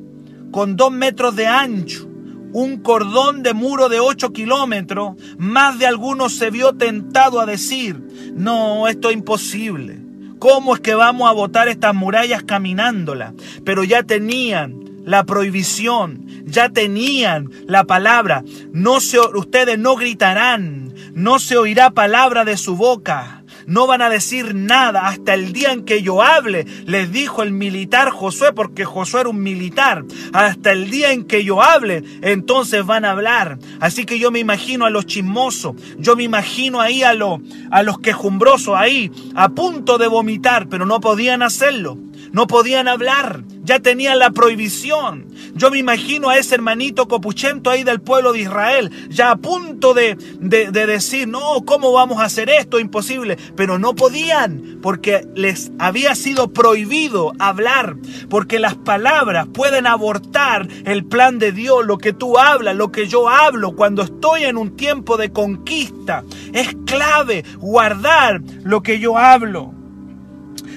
con 0.50 0.76
dos 0.76 0.90
metros 0.90 1.37
de 1.37 1.47
ancho, 1.47 2.09
un 2.52 2.78
cordón 2.78 3.42
de 3.42 3.54
muro 3.54 3.88
de 3.88 4.00
ocho 4.00 4.33
kilómetros, 4.33 5.16
más 5.38 5.78
de 5.78 5.87
algunos 5.87 6.35
se 6.35 6.50
vio 6.50 6.75
tentado 6.75 7.40
a 7.40 7.47
decir, 7.47 8.00
no, 8.35 8.88
esto 8.88 9.11
es 9.11 9.16
imposible. 9.16 10.00
¿Cómo 10.38 10.75
es 10.75 10.80
que 10.80 10.95
vamos 10.95 11.28
a 11.28 11.33
botar 11.33 11.69
estas 11.69 11.95
murallas 11.95 12.42
caminándola? 12.42 13.35
Pero 13.64 13.85
ya 13.85 14.02
tenían 14.02 15.02
la 15.04 15.25
prohibición, 15.25 16.26
ya 16.45 16.71
tenían 16.71 17.50
la 17.66 17.85
palabra. 17.85 18.42
No 18.73 19.00
se, 19.00 19.21
ustedes 19.21 19.78
no 19.78 19.97
gritarán, 19.97 20.95
no 21.14 21.38
se 21.38 21.59
oirá 21.59 21.90
palabra 21.90 22.45
de 22.45 22.57
su 22.57 22.76
boca 22.76 23.39
no 23.71 23.87
van 23.87 24.03
a 24.03 24.11
decir 24.11 24.53
nada 24.57 25.07
hasta 25.07 25.33
el 25.33 25.53
día 25.53 25.71
en 25.71 25.85
que 25.85 26.03
yo 26.03 26.23
hable, 26.23 26.67
les 26.87 27.12
dijo 27.12 27.45
el 27.45 27.53
militar 27.53 28.11
Josué, 28.11 28.53
porque 28.53 28.85
Josué 28.85 29.21
era 29.21 29.31
un 29.31 29.41
militar. 29.45 30.05
Hasta 30.33 30.73
el 30.73 30.91
día 30.91 31.12
en 31.12 31.23
que 31.23 31.45
yo 31.45 31.62
hable, 31.62 32.03
entonces 32.21 32.85
van 32.85 33.05
a 33.05 33.12
hablar. 33.12 33.61
Así 33.79 34.05
que 34.07 34.19
yo 34.19 34.33
me 34.33 34.41
imagino 34.41 34.87
a 34.87 34.91
los 34.91 35.07
chismosos, 35.07 35.77
yo 35.99 36.17
me 36.17 36.25
imagino 36.25 36.81
ahí 36.81 37.05
a, 37.05 37.15
los 37.15 37.39
a 37.71 37.85
los 37.85 38.00
quejumbrosos, 38.00 38.75
ahí, 38.77 39.12
a 39.37 39.50
punto 39.50 39.99
de 39.99 40.09
vomitar, 40.09 40.69
pero 40.69 40.85
no 40.85 40.99
podían 40.99 41.41
hacerlo, 41.41 41.97
no 42.33 42.49
podían 42.49 42.89
hablar, 42.89 43.45
ya 43.62 43.79
tenían 43.79 44.19
la 44.19 44.31
prohibición. 44.31 45.27
Yo 45.54 45.71
me 45.71 45.78
imagino 45.78 46.28
a 46.28 46.38
ese 46.38 46.54
hermanito 46.54 47.09
copuchento 47.09 47.71
ahí 47.71 47.85
del 47.85 48.00
pueblo 48.00 48.33
de 48.33 48.40
Israel, 48.40 48.90
ya 49.09 49.30
a 49.30 49.37
punto 49.37 49.95
de, 49.95 50.16
de, 50.40 50.71
decir, 50.87 51.28
no, 51.28 51.64
¿cómo 51.64 51.92
vamos 51.92 52.19
a 52.21 52.25
hacer 52.25 52.50
esto? 52.50 52.78
Imposible. 52.78 53.37
Pero 53.57 53.78
no 53.78 53.95
podían, 53.95 54.78
porque 54.83 55.26
les 55.35 55.73
había 55.78 56.14
sido 56.14 56.52
prohibido 56.52 57.33
hablar, 57.38 57.97
porque 58.28 58.59
las 58.59 58.76
palabras 58.76 59.47
pueden 59.52 59.87
abortar 59.87 60.69
el 60.85 61.04
plan 61.04 61.38
de 61.38 61.52
Dios, 61.52 61.85
lo 61.87 61.99
que 61.99 62.12
tú 62.12 62.38
hablas, 62.38 62.76
lo 62.76 62.92
que 62.92 63.07
yo 63.07 63.28
hablo 63.28 63.75
cuando 63.75 64.02
estoy 64.02 64.45
en 64.45 64.57
un 64.57 64.76
tiempo 64.76 65.16
de 65.16 65.33
conquista. 65.33 66.25
Es 66.52 66.75
clave 66.87 67.45
guardar 67.59 68.40
lo 68.62 68.83
que 68.83 68.99
yo 68.99 69.19
hablo. 69.19 69.80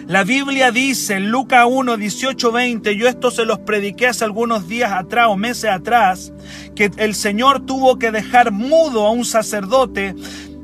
La 0.08 0.26
Biblia 0.26 0.72
dice 0.72 1.16
en 1.16 1.32
Lucas 1.32 1.66
1, 1.70 1.96
18, 1.96 2.52
20, 2.52 2.98
yo 2.98 3.08
esto 3.08 3.32
se 3.32 3.46
los 3.46 3.60
prediqué 3.60 4.08
hace 4.08 4.26
algunos 4.26 4.68
días 4.68 4.92
atrás 4.92 5.28
o 5.30 5.38
meses 5.38 5.70
atrás, 5.70 6.34
que 6.76 6.92
el 6.98 7.16
Señor 7.16 7.66
tuvo 7.66 7.98
que 7.98 8.12
dejar 8.12 8.52
mudo 8.52 9.08
a 9.08 9.12
un 9.12 9.24
sacerdote 9.24 10.14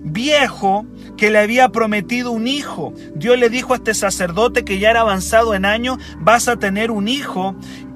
viejo 0.03 0.85
que 1.15 1.31
le 1.31 1.39
había 1.39 1.69
prometido 1.69 2.31
un 2.31 2.47
hijo. 2.47 2.93
Dios 3.15 3.37
le 3.39 3.49
dijo 3.49 3.73
a 3.73 3.77
este 3.77 3.93
sacerdote 3.93 4.65
que 4.65 4.79
ya 4.79 4.89
era 4.89 5.01
avanzado 5.01 5.53
en 5.53 5.63
años, 5.63 5.97
vas 6.19 6.49
a 6.49 6.57
tener 6.57 6.91
un 6.91 7.07
hijo. 7.07 7.55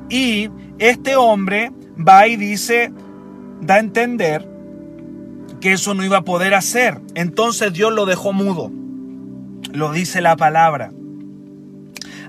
Y 0.10 0.50
este 0.80 1.18
hombre 1.18 1.72
va 1.96 2.28
y 2.28 2.38
dice, 2.38 2.94
da 3.62 3.76
a 3.76 3.80
entender 3.80 4.48
que 5.60 5.74
eso 5.74 5.94
no 5.94 6.06
iba 6.06 6.18
a 6.18 6.24
poder 6.24 6.54
hacer. 6.54 7.02
Entonces 7.16 7.74
Dios 7.74 7.94
lo 7.94 8.06
dejó 8.06 8.32
mudo. 8.32 8.72
Lo 9.72 9.92
dice 9.92 10.22
la 10.22 10.36
palabra. 10.36 10.92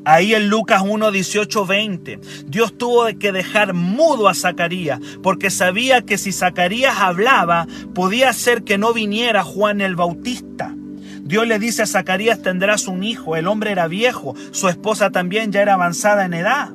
Ahí 0.04 0.34
en 0.34 0.48
Lucas 0.48 0.82
1, 0.84 1.10
18, 1.10 1.66
20, 1.66 2.20
Dios 2.46 2.76
tuvo 2.76 3.06
que 3.18 3.32
dejar 3.32 3.72
mudo 3.72 4.28
a 4.28 4.34
Zacarías 4.34 5.00
porque 5.22 5.50
sabía 5.50 6.02
que 6.02 6.18
si 6.18 6.30
Zacarías 6.30 6.98
hablaba 6.98 7.66
podía 7.94 8.32
ser 8.34 8.64
que 8.64 8.76
no 8.76 8.92
viniera 8.92 9.42
Juan 9.42 9.80
el 9.80 9.96
Bautista. 9.96 10.74
Dios 11.22 11.46
le 11.46 11.58
dice 11.58 11.82
a 11.82 11.86
Zacarías 11.86 12.42
tendrás 12.42 12.86
un 12.86 13.02
hijo, 13.02 13.34
el 13.34 13.46
hombre 13.46 13.70
era 13.70 13.88
viejo, 13.88 14.34
su 14.50 14.68
esposa 14.68 15.10
también 15.10 15.52
ya 15.52 15.62
era 15.62 15.74
avanzada 15.74 16.26
en 16.26 16.34
edad. 16.34 16.70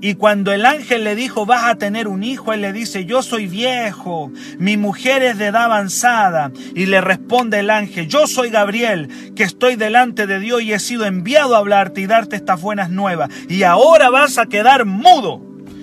Y 0.00 0.14
cuando 0.14 0.52
el 0.52 0.66
ángel 0.66 1.04
le 1.04 1.14
dijo, 1.14 1.46
vas 1.46 1.64
a 1.64 1.76
tener 1.76 2.08
un 2.08 2.22
hijo, 2.22 2.52
él 2.52 2.60
le 2.60 2.72
dice, 2.72 3.04
yo 3.04 3.22
soy 3.22 3.46
viejo, 3.46 4.30
mi 4.58 4.76
mujer 4.76 5.22
es 5.22 5.38
de 5.38 5.46
edad 5.46 5.64
avanzada. 5.64 6.52
Y 6.74 6.86
le 6.86 7.00
responde 7.00 7.60
el 7.60 7.70
ángel, 7.70 8.08
yo 8.08 8.26
soy 8.26 8.50
Gabriel, 8.50 9.08
que 9.34 9.44
estoy 9.44 9.76
delante 9.76 10.26
de 10.26 10.38
Dios 10.40 10.62
y 10.62 10.72
he 10.72 10.78
sido 10.78 11.06
enviado 11.06 11.54
a 11.54 11.58
hablarte 11.58 12.00
y 12.00 12.06
darte 12.06 12.36
estas 12.36 12.60
buenas 12.60 12.90
nuevas. 12.90 13.30
Y 13.48 13.62
ahora 13.62 14.10
vas 14.10 14.38
a 14.38 14.46
quedar 14.46 14.84
mudo 14.84 15.42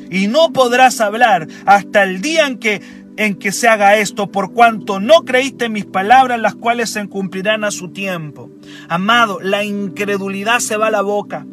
y 0.10 0.28
no 0.28 0.52
podrás 0.52 1.02
hablar 1.02 1.48
hasta 1.66 2.04
el 2.04 2.22
día 2.22 2.46
en 2.46 2.58
que 2.58 3.02
en 3.18 3.36
que 3.36 3.52
se 3.52 3.68
haga 3.68 3.98
esto, 3.98 4.32
por 4.32 4.54
cuanto 4.54 5.00
no 5.00 5.26
creíste 5.26 5.66
en 5.66 5.74
mis 5.74 5.86
palabras, 5.86 6.40
las 6.40 6.56
cuales 6.56 6.90
se 6.90 7.08
cumplirán 7.08 7.64
a 7.64 7.72
su 7.72 7.90
tiempo. 7.90 8.50
Amado, 8.88 9.40
la 9.42 9.64
incredulidad 9.64 10.60
se 10.60 10.78
va 10.78 10.88
a 10.88 10.92
la 10.92 11.02
boca. 11.02 11.46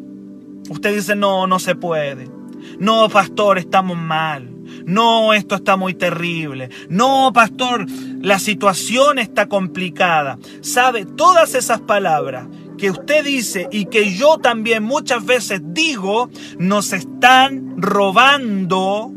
Usted 0.69 0.95
dice, 0.95 1.15
no, 1.15 1.47
no 1.47 1.59
se 1.59 1.75
puede. 1.75 2.38
No, 2.79 3.09
pastor, 3.09 3.57
estamos 3.57 3.97
mal. 3.97 4.49
No, 4.85 5.33
esto 5.33 5.55
está 5.55 5.75
muy 5.75 5.93
terrible. 5.93 6.69
No, 6.89 7.31
pastor, 7.33 7.85
la 8.21 8.39
situación 8.39 9.19
está 9.19 9.47
complicada. 9.47 10.39
¿Sabe? 10.61 11.05
Todas 11.05 11.55
esas 11.55 11.81
palabras 11.81 12.47
que 12.77 12.89
usted 12.89 13.25
dice 13.25 13.67
y 13.71 13.85
que 13.85 14.13
yo 14.15 14.37
también 14.37 14.83
muchas 14.83 15.25
veces 15.25 15.61
digo, 15.63 16.29
nos 16.57 16.93
están 16.93 17.73
robando 17.81 19.11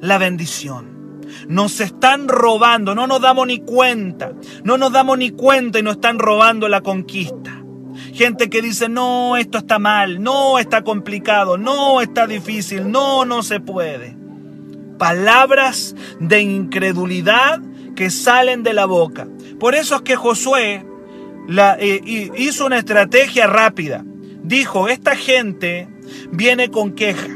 la 0.00 0.18
bendición. 0.18 0.90
Nos 1.48 1.80
están 1.80 2.28
robando, 2.28 2.94
no 2.94 3.06
nos 3.06 3.20
damos 3.20 3.46
ni 3.46 3.60
cuenta. 3.60 4.32
No 4.64 4.78
nos 4.78 4.92
damos 4.92 5.18
ni 5.18 5.30
cuenta 5.30 5.78
y 5.78 5.82
nos 5.82 5.96
están 5.96 6.18
robando 6.18 6.68
la 6.68 6.80
conquista. 6.80 7.59
Gente 8.12 8.50
que 8.50 8.62
dice, 8.62 8.88
no, 8.88 9.36
esto 9.36 9.58
está 9.58 9.78
mal, 9.78 10.22
no, 10.22 10.58
está 10.58 10.82
complicado, 10.82 11.56
no, 11.56 12.00
está 12.00 12.26
difícil, 12.26 12.90
no, 12.90 13.24
no 13.24 13.42
se 13.42 13.60
puede. 13.60 14.16
Palabras 14.98 15.94
de 16.18 16.42
incredulidad 16.42 17.60
que 17.96 18.10
salen 18.10 18.62
de 18.62 18.74
la 18.74 18.86
boca. 18.86 19.28
Por 19.58 19.74
eso 19.74 19.96
es 19.96 20.02
que 20.02 20.16
Josué 20.16 20.84
eh, 21.78 22.30
hizo 22.36 22.66
una 22.66 22.78
estrategia 22.78 23.46
rápida. 23.46 24.04
Dijo, 24.42 24.88
esta 24.88 25.16
gente 25.16 25.88
viene 26.30 26.70
con 26.70 26.92
queja. 26.92 27.28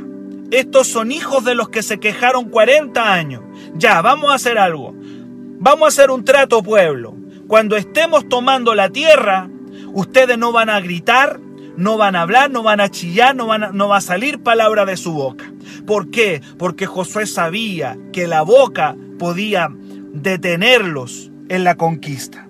Estos 0.51 0.87
son 0.87 1.11
hijos 1.11 1.45
de 1.45 1.55
los 1.55 1.69
que 1.69 1.83
se 1.83 1.99
quejaron 1.99 2.49
40 2.49 3.13
años. 3.13 3.43
Ya, 3.75 4.01
vamos 4.03 4.31
a 4.31 4.35
hacer 4.35 4.59
algo. 4.59 4.95
Vamos 4.97 5.85
a 5.85 5.89
hacer 5.89 6.11
un 6.11 6.25
trato, 6.25 6.63
pueblo. 6.63 7.15
Cuando 7.47 7.77
estemos 7.77 8.29
tomando 8.29 8.75
la 8.75 8.91
tierra, 8.91 9.51
ustedes 9.95 10.37
no 10.37 10.53
van 10.53 10.69
a 10.69 10.81
gritar, 10.81 11.41
no 11.77 11.97
van 11.97 12.17
a 12.17 12.23
hablar, 12.23 12.51
no 12.51 12.63
van 12.63 12.81
a 12.81 12.91
chillar, 12.91 13.35
no, 13.35 13.47
van 13.47 13.77
no 13.77 13.89
va 13.89 13.97
a 13.97 14.03
salir 14.03 14.43
palabra 14.43 14.85
de 14.85 14.97
su 14.97 15.13
boca. 15.13 15.51
¿Por 15.87 16.11
qué? 16.11 16.43
Porque 16.59 16.87
Josué 16.87 17.27
sabía 17.27 17.97
que 18.13 18.27
la 18.27 18.43
boca 18.43 18.97
podía 19.19 19.69
detenerlos 20.13 21.31
en 21.49 21.65
la 21.65 21.77
conquista. 21.77 22.49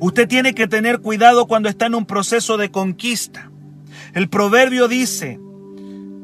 Usted 0.00 0.28
tiene 0.28 0.54
que 0.54 0.68
tener 0.68 1.00
cuidado 1.00 1.46
cuando 1.46 1.68
está 1.68 1.86
en 1.86 1.94
un 1.94 2.06
proceso 2.06 2.56
de 2.56 2.70
conquista. 2.70 3.50
El 4.14 4.28
proverbio 4.28 4.86
dice, 4.86 5.40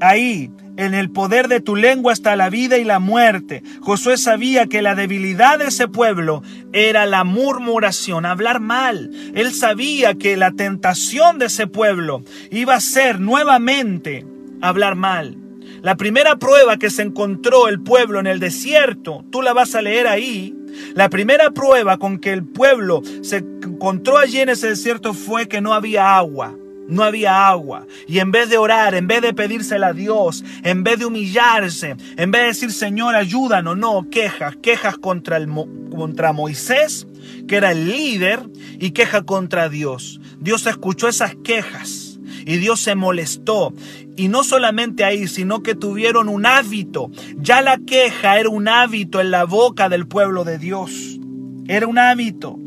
ahí, 0.00 0.50
en 0.76 0.94
el 0.94 1.10
poder 1.10 1.48
de 1.48 1.60
tu 1.60 1.76
lengua 1.76 2.12
está 2.12 2.36
la 2.36 2.50
vida 2.50 2.78
y 2.78 2.84
la 2.84 2.98
muerte. 2.98 3.62
Josué 3.80 4.16
sabía 4.16 4.66
que 4.66 4.82
la 4.82 4.94
debilidad 4.94 5.58
de 5.58 5.66
ese 5.66 5.88
pueblo 5.88 6.42
era 6.74 7.06
la 7.06 7.22
murmuración, 7.22 8.26
hablar 8.26 8.58
mal. 8.58 9.10
Él 9.34 9.54
sabía 9.54 10.14
que 10.16 10.36
la 10.36 10.50
tentación 10.50 11.38
de 11.38 11.46
ese 11.46 11.68
pueblo 11.68 12.24
iba 12.50 12.74
a 12.74 12.80
ser 12.80 13.20
nuevamente 13.20 14.26
hablar 14.60 14.96
mal. 14.96 15.38
La 15.82 15.96
primera 15.96 16.36
prueba 16.36 16.76
que 16.76 16.90
se 16.90 17.02
encontró 17.02 17.68
el 17.68 17.80
pueblo 17.80 18.18
en 18.18 18.26
el 18.26 18.40
desierto, 18.40 19.24
tú 19.30 19.40
la 19.40 19.52
vas 19.52 19.76
a 19.76 19.82
leer 19.82 20.08
ahí. 20.08 20.52
La 20.94 21.08
primera 21.08 21.52
prueba 21.52 21.98
con 21.98 22.18
que 22.18 22.32
el 22.32 22.44
pueblo 22.44 23.02
se 23.22 23.36
encontró 23.36 24.18
allí 24.18 24.40
en 24.40 24.48
ese 24.48 24.68
desierto 24.68 25.14
fue 25.14 25.46
que 25.46 25.60
no 25.60 25.74
había 25.74 26.16
agua. 26.16 26.56
No 26.88 27.02
había 27.02 27.48
agua. 27.48 27.86
Y 28.06 28.18
en 28.18 28.30
vez 28.30 28.50
de 28.50 28.58
orar, 28.58 28.94
en 28.94 29.06
vez 29.06 29.22
de 29.22 29.32
pedírsela 29.32 29.88
a 29.88 29.92
Dios, 29.92 30.44
en 30.62 30.84
vez 30.84 30.98
de 30.98 31.06
humillarse, 31.06 31.96
en 32.16 32.30
vez 32.30 32.42
de 32.42 32.48
decir, 32.48 32.72
Señor, 32.72 33.14
ayúdanos, 33.14 33.76
no, 33.76 34.08
quejas, 34.10 34.56
quejas 34.56 34.98
contra, 34.98 35.36
el, 35.36 35.48
contra 35.48 36.32
Moisés, 36.32 37.06
que 37.48 37.56
era 37.56 37.72
el 37.72 37.88
líder, 37.88 38.48
y 38.78 38.90
queja 38.90 39.22
contra 39.22 39.68
Dios. 39.68 40.20
Dios 40.40 40.66
escuchó 40.66 41.08
esas 41.08 41.34
quejas 41.42 42.18
y 42.46 42.58
Dios 42.58 42.80
se 42.80 42.94
molestó. 42.94 43.72
Y 44.16 44.28
no 44.28 44.44
solamente 44.44 45.04
ahí, 45.04 45.26
sino 45.26 45.62
que 45.62 45.74
tuvieron 45.74 46.28
un 46.28 46.46
hábito. 46.46 47.10
Ya 47.36 47.62
la 47.62 47.78
queja 47.78 48.38
era 48.38 48.48
un 48.48 48.68
hábito 48.68 49.20
en 49.20 49.30
la 49.30 49.44
boca 49.44 49.88
del 49.88 50.06
pueblo 50.06 50.44
de 50.44 50.58
Dios. 50.58 51.18
Era 51.66 51.86
un 51.86 51.98
hábito. 51.98 52.58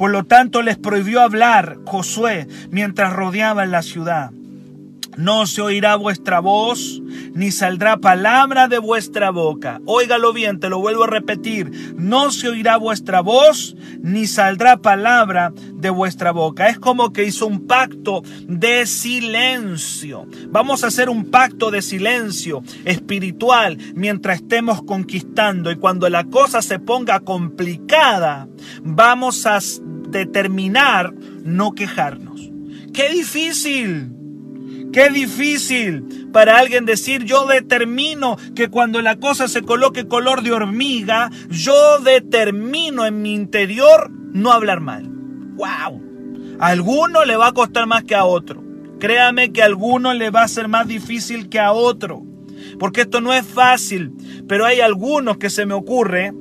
Por 0.00 0.12
lo 0.12 0.24
tanto 0.24 0.62
les 0.62 0.78
prohibió 0.78 1.20
hablar 1.20 1.76
Josué 1.84 2.48
mientras 2.70 3.12
rodeaban 3.12 3.70
la 3.70 3.82
ciudad. 3.82 4.30
No 5.18 5.46
se 5.46 5.60
oirá 5.60 5.96
vuestra 5.96 6.40
voz, 6.40 7.02
ni 7.34 7.50
saldrá 7.50 7.98
palabra 7.98 8.66
de 8.66 8.78
vuestra 8.78 9.28
boca. 9.30 9.82
Óigalo 9.84 10.32
bien, 10.32 10.58
te 10.58 10.70
lo 10.70 10.78
vuelvo 10.78 11.04
a 11.04 11.08
repetir. 11.08 11.94
No 11.96 12.30
se 12.30 12.48
oirá 12.48 12.78
vuestra 12.78 13.20
voz, 13.20 13.76
ni 14.00 14.26
saldrá 14.26 14.78
palabra 14.78 15.52
de 15.74 15.90
vuestra 15.90 16.30
boca. 16.30 16.68
Es 16.68 16.78
como 16.78 17.12
que 17.12 17.24
hizo 17.24 17.46
un 17.46 17.66
pacto 17.66 18.22
de 18.48 18.86
silencio. 18.86 20.26
Vamos 20.48 20.82
a 20.82 20.86
hacer 20.86 21.10
un 21.10 21.30
pacto 21.30 21.70
de 21.70 21.82
silencio 21.82 22.62
espiritual 22.86 23.76
mientras 23.94 24.36
estemos 24.36 24.82
conquistando. 24.82 25.70
Y 25.70 25.76
cuando 25.76 26.08
la 26.08 26.24
cosa 26.24 26.62
se 26.62 26.78
ponga 26.78 27.20
complicada, 27.20 28.48
vamos 28.82 29.44
a 29.44 29.60
determinar 30.10 31.12
no 31.14 31.72
quejarnos. 31.72 32.50
¡Qué 32.92 33.08
difícil! 33.08 34.16
Qué 34.92 35.08
difícil 35.08 36.28
para 36.32 36.58
alguien 36.58 36.84
decir 36.84 37.24
yo 37.24 37.46
determino 37.46 38.36
que 38.56 38.68
cuando 38.68 39.00
la 39.02 39.16
cosa 39.16 39.46
se 39.46 39.62
coloque 39.62 40.08
color 40.08 40.42
de 40.42 40.52
hormiga, 40.52 41.30
yo 41.48 42.00
determino 42.00 43.06
en 43.06 43.22
mi 43.22 43.34
interior 43.34 44.10
no 44.10 44.52
hablar 44.52 44.80
mal. 44.80 45.06
¡Wow! 45.06 46.56
A 46.58 46.66
alguno 46.68 47.24
le 47.24 47.36
va 47.36 47.48
a 47.48 47.52
costar 47.52 47.86
más 47.86 48.02
que 48.02 48.16
a 48.16 48.24
otro. 48.24 48.64
Créame 48.98 49.52
que 49.52 49.62
a 49.62 49.66
alguno 49.66 50.12
le 50.12 50.30
va 50.30 50.42
a 50.42 50.48
ser 50.48 50.68
más 50.68 50.86
difícil 50.88 51.48
que 51.48 51.60
a 51.60 51.72
otro. 51.72 52.22
Porque 52.78 53.02
esto 53.02 53.20
no 53.20 53.32
es 53.32 53.46
fácil. 53.46 54.12
Pero 54.48 54.66
hay 54.66 54.80
algunos 54.80 55.38
que 55.38 55.50
se 55.50 55.66
me 55.66 55.74
ocurre 55.74 56.32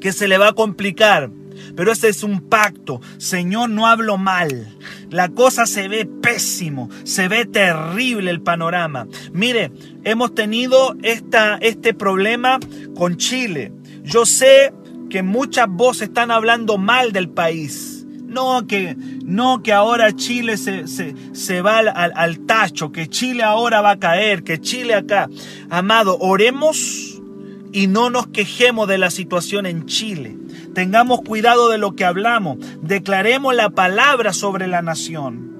que 0.00 0.12
se 0.12 0.28
le 0.28 0.38
va 0.38 0.48
a 0.48 0.52
complicar. 0.52 1.30
Pero 1.78 1.92
ese 1.92 2.08
es 2.08 2.24
un 2.24 2.40
pacto. 2.40 3.00
Señor, 3.18 3.70
no 3.70 3.86
hablo 3.86 4.18
mal. 4.18 4.66
La 5.12 5.28
cosa 5.28 5.64
se 5.64 5.86
ve 5.86 6.06
pésimo, 6.06 6.90
se 7.04 7.28
ve 7.28 7.44
terrible 7.44 8.32
el 8.32 8.40
panorama. 8.40 9.06
Mire, 9.32 9.70
hemos 10.02 10.34
tenido 10.34 10.96
esta, 11.04 11.56
este 11.58 11.94
problema 11.94 12.58
con 12.96 13.16
Chile. 13.16 13.70
Yo 14.02 14.26
sé 14.26 14.72
que 15.08 15.22
muchas 15.22 15.68
voces 15.68 16.08
están 16.08 16.32
hablando 16.32 16.78
mal 16.78 17.12
del 17.12 17.28
país. 17.28 18.04
No 18.26 18.66
que, 18.66 18.96
no 19.24 19.62
que 19.62 19.72
ahora 19.72 20.16
Chile 20.16 20.56
se, 20.56 20.88
se, 20.88 21.62
va 21.62 21.78
al, 21.78 22.12
al 22.16 22.40
tacho, 22.40 22.90
que 22.90 23.06
Chile 23.06 23.44
ahora 23.44 23.82
va 23.82 23.92
a 23.92 23.98
caer, 24.00 24.42
que 24.42 24.60
Chile 24.60 24.94
acá. 24.94 25.28
Amado, 25.70 26.18
oremos 26.18 27.20
y 27.72 27.86
no 27.86 28.10
nos 28.10 28.26
quejemos 28.26 28.88
de 28.88 28.98
la 28.98 29.10
situación 29.10 29.64
en 29.64 29.86
Chile. 29.86 30.36
Tengamos 30.78 31.22
cuidado 31.22 31.70
de 31.70 31.76
lo 31.76 31.96
que 31.96 32.04
hablamos. 32.04 32.58
Declaremos 32.82 33.52
la 33.52 33.68
palabra 33.68 34.32
sobre 34.32 34.68
la 34.68 34.80
nación. 34.80 35.50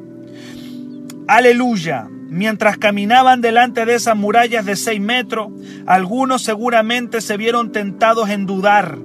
Aleluya. 1.26 2.07
Mientras 2.28 2.78
caminaban 2.78 3.40
delante 3.40 3.85
de 3.85 3.96
esas 3.96 4.16
murallas 4.16 4.64
de 4.64 4.76
seis 4.76 5.00
metros, 5.00 5.48
algunos 5.87 6.42
seguramente 6.42 7.20
se 7.20 7.37
vieron 7.37 7.72
tentados 7.72 8.31
en 8.31 8.46
dudar. 8.46 8.96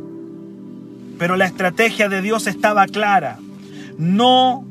Pero 1.18 1.36
la 1.36 1.46
estrategia 1.46 2.10
de 2.10 2.22
Dios 2.22 2.46
estaba 2.46 2.86
clara. 2.86 3.40
No 3.98 4.68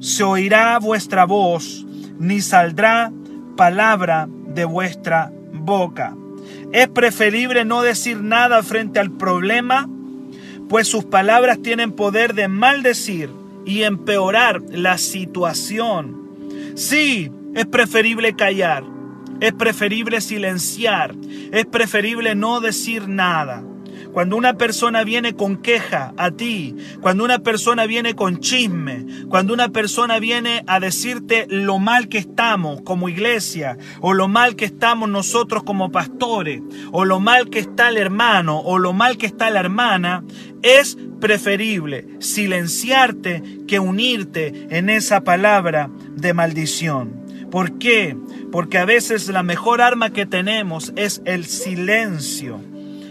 se 0.00 0.24
oirá 0.24 0.78
vuestra 0.78 1.26
voz, 1.26 1.84
ni 2.18 2.40
saldrá 2.40 3.12
palabra 3.54 4.30
de 4.46 4.64
vuestra 4.64 5.30
boca. 5.52 6.16
Es 6.72 6.88
preferible 6.88 7.66
no 7.66 7.82
decir 7.82 8.22
nada 8.22 8.62
frente 8.62 8.98
al 8.98 9.10
problema 9.10 9.86
pues 10.70 10.86
sus 10.86 11.04
palabras 11.04 11.60
tienen 11.60 11.90
poder 11.90 12.32
de 12.32 12.46
maldecir 12.46 13.28
y 13.66 13.82
empeorar 13.82 14.62
la 14.70 14.98
situación. 14.98 16.30
Sí, 16.76 17.28
es 17.56 17.66
preferible 17.66 18.36
callar, 18.36 18.84
es 19.40 19.52
preferible 19.52 20.20
silenciar, 20.20 21.16
es 21.50 21.66
preferible 21.66 22.36
no 22.36 22.60
decir 22.60 23.08
nada. 23.08 23.64
Cuando 24.12 24.36
una 24.36 24.54
persona 24.54 25.04
viene 25.04 25.34
con 25.34 25.58
queja 25.58 26.12
a 26.16 26.32
ti, 26.32 26.74
cuando 27.00 27.24
una 27.24 27.38
persona 27.38 27.86
viene 27.86 28.14
con 28.14 28.40
chisme, 28.40 29.06
cuando 29.28 29.54
una 29.54 29.68
persona 29.68 30.18
viene 30.18 30.64
a 30.66 30.80
decirte 30.80 31.46
lo 31.48 31.78
mal 31.78 32.08
que 32.08 32.18
estamos 32.18 32.82
como 32.82 33.08
iglesia, 33.08 33.78
o 34.00 34.12
lo 34.12 34.26
mal 34.26 34.56
que 34.56 34.64
estamos 34.64 35.08
nosotros 35.08 35.62
como 35.62 35.92
pastores, 35.92 36.60
o 36.90 37.04
lo 37.04 37.20
mal 37.20 37.50
que 37.50 37.60
está 37.60 37.88
el 37.88 37.98
hermano, 37.98 38.58
o 38.58 38.78
lo 38.78 38.92
mal 38.92 39.16
que 39.16 39.26
está 39.26 39.48
la 39.50 39.60
hermana, 39.60 40.24
es 40.62 40.98
preferible 41.20 42.08
silenciarte 42.18 43.42
que 43.68 43.78
unirte 43.78 44.66
en 44.70 44.90
esa 44.90 45.22
palabra 45.22 45.88
de 46.16 46.34
maldición. 46.34 47.20
¿Por 47.50 47.78
qué? 47.78 48.16
Porque 48.50 48.78
a 48.78 48.84
veces 48.84 49.28
la 49.28 49.42
mejor 49.42 49.80
arma 49.80 50.10
que 50.10 50.26
tenemos 50.26 50.92
es 50.96 51.22
el 51.24 51.44
silencio 51.46 52.69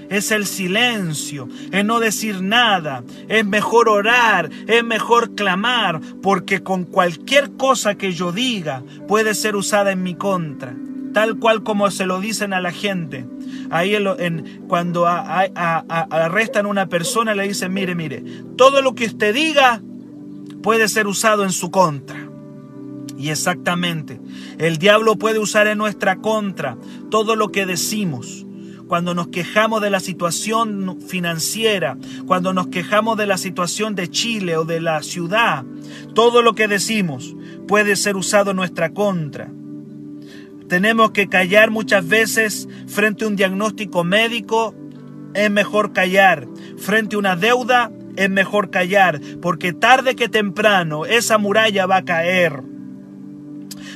es 0.10 0.32
el 0.32 0.46
silencio, 0.46 1.48
es 1.72 1.86
no 1.86 2.00
decir 2.00 2.42
nada, 2.42 3.04
es 3.28 3.46
mejor 3.46 3.90
orar, 3.90 4.50
es 4.68 4.84
mejor 4.84 5.36
clamar, 5.36 6.02
porque 6.22 6.64
con 6.64 6.84
cualquier 6.84 7.52
cosa 7.52 7.96
que 7.96 8.12
yo 8.12 8.32
diga 8.32 8.84
puede 9.08 9.36
ser 9.36 9.56
usada 9.56 9.92
en 9.92 10.02
mi 10.04 10.16
contra, 10.16 10.76
tal 11.14 11.38
cual 11.38 11.64
como 11.64 11.90
se 11.92 12.06
lo 12.06 12.20
dicen 12.20 12.54
a 12.54 12.62
la 12.62 12.72
gente. 12.72 13.26
Ahí 13.70 13.96
cuando 14.68 15.06
arrestan 15.06 16.66
a 16.66 16.70
una 16.70 16.88
persona 16.88 17.36
le 17.36 17.48
dicen, 17.48 17.72
mire, 17.72 17.94
mire, 17.94 18.24
todo 18.58 18.82
lo 18.82 18.96
que 18.96 19.06
usted 19.06 19.34
diga 19.34 19.82
puede 20.64 20.88
ser 20.88 21.08
usado 21.08 21.44
en 21.44 21.52
su 21.52 21.70
contra. 21.70 22.28
Y 23.16 23.30
exactamente, 23.30 24.20
el 24.58 24.78
diablo 24.78 25.18
puede 25.18 25.40
usar 25.40 25.68
en 25.68 25.78
nuestra 25.78 26.16
contra 26.16 26.78
todo 27.12 27.36
lo 27.36 27.50
que 27.50 27.66
decimos 27.66 28.46
cuando 28.90 29.14
nos 29.14 29.28
quejamos 29.28 29.82
de 29.82 29.92
la 29.92 30.00
situación 30.00 31.00
financiera, 31.08 31.96
cuando 32.26 32.54
nos 32.54 32.68
quejamos 32.68 33.18
de 33.18 33.28
la 33.28 33.38
situación 33.38 33.94
de 33.94 34.10
Chile 34.10 34.58
o 34.58 34.66
de 34.66 34.82
la 34.82 35.04
ciudad, 35.04 35.64
todo 36.16 36.42
lo 36.42 36.56
que 36.56 36.68
decimos 36.68 37.36
puede 37.68 37.96
ser 37.96 38.18
usado 38.18 38.50
en 38.50 38.58
nuestra 38.58 38.90
contra. 38.90 39.52
Tenemos 40.68 41.12
que 41.12 41.30
callar 41.30 41.70
muchas 41.70 42.08
veces 42.08 42.68
frente 42.88 43.24
a 43.24 43.28
un 43.28 43.36
diagnóstico 43.36 44.04
médico 44.04 44.74
es 45.36 45.52
mejor 45.52 45.94
callar. 45.94 46.48
Frente 46.78 47.16
a 47.16 47.20
una 47.20 47.36
deuda, 47.36 47.92
es 48.16 48.30
mejor 48.30 48.72
callar, 48.72 49.22
porque 49.40 49.72
tarde 49.72 50.16
que 50.16 50.30
temprano 50.30 51.06
esa 51.06 51.38
muralla 51.38 51.86
va 51.86 51.98
a 51.98 52.06
caer. 52.06 52.64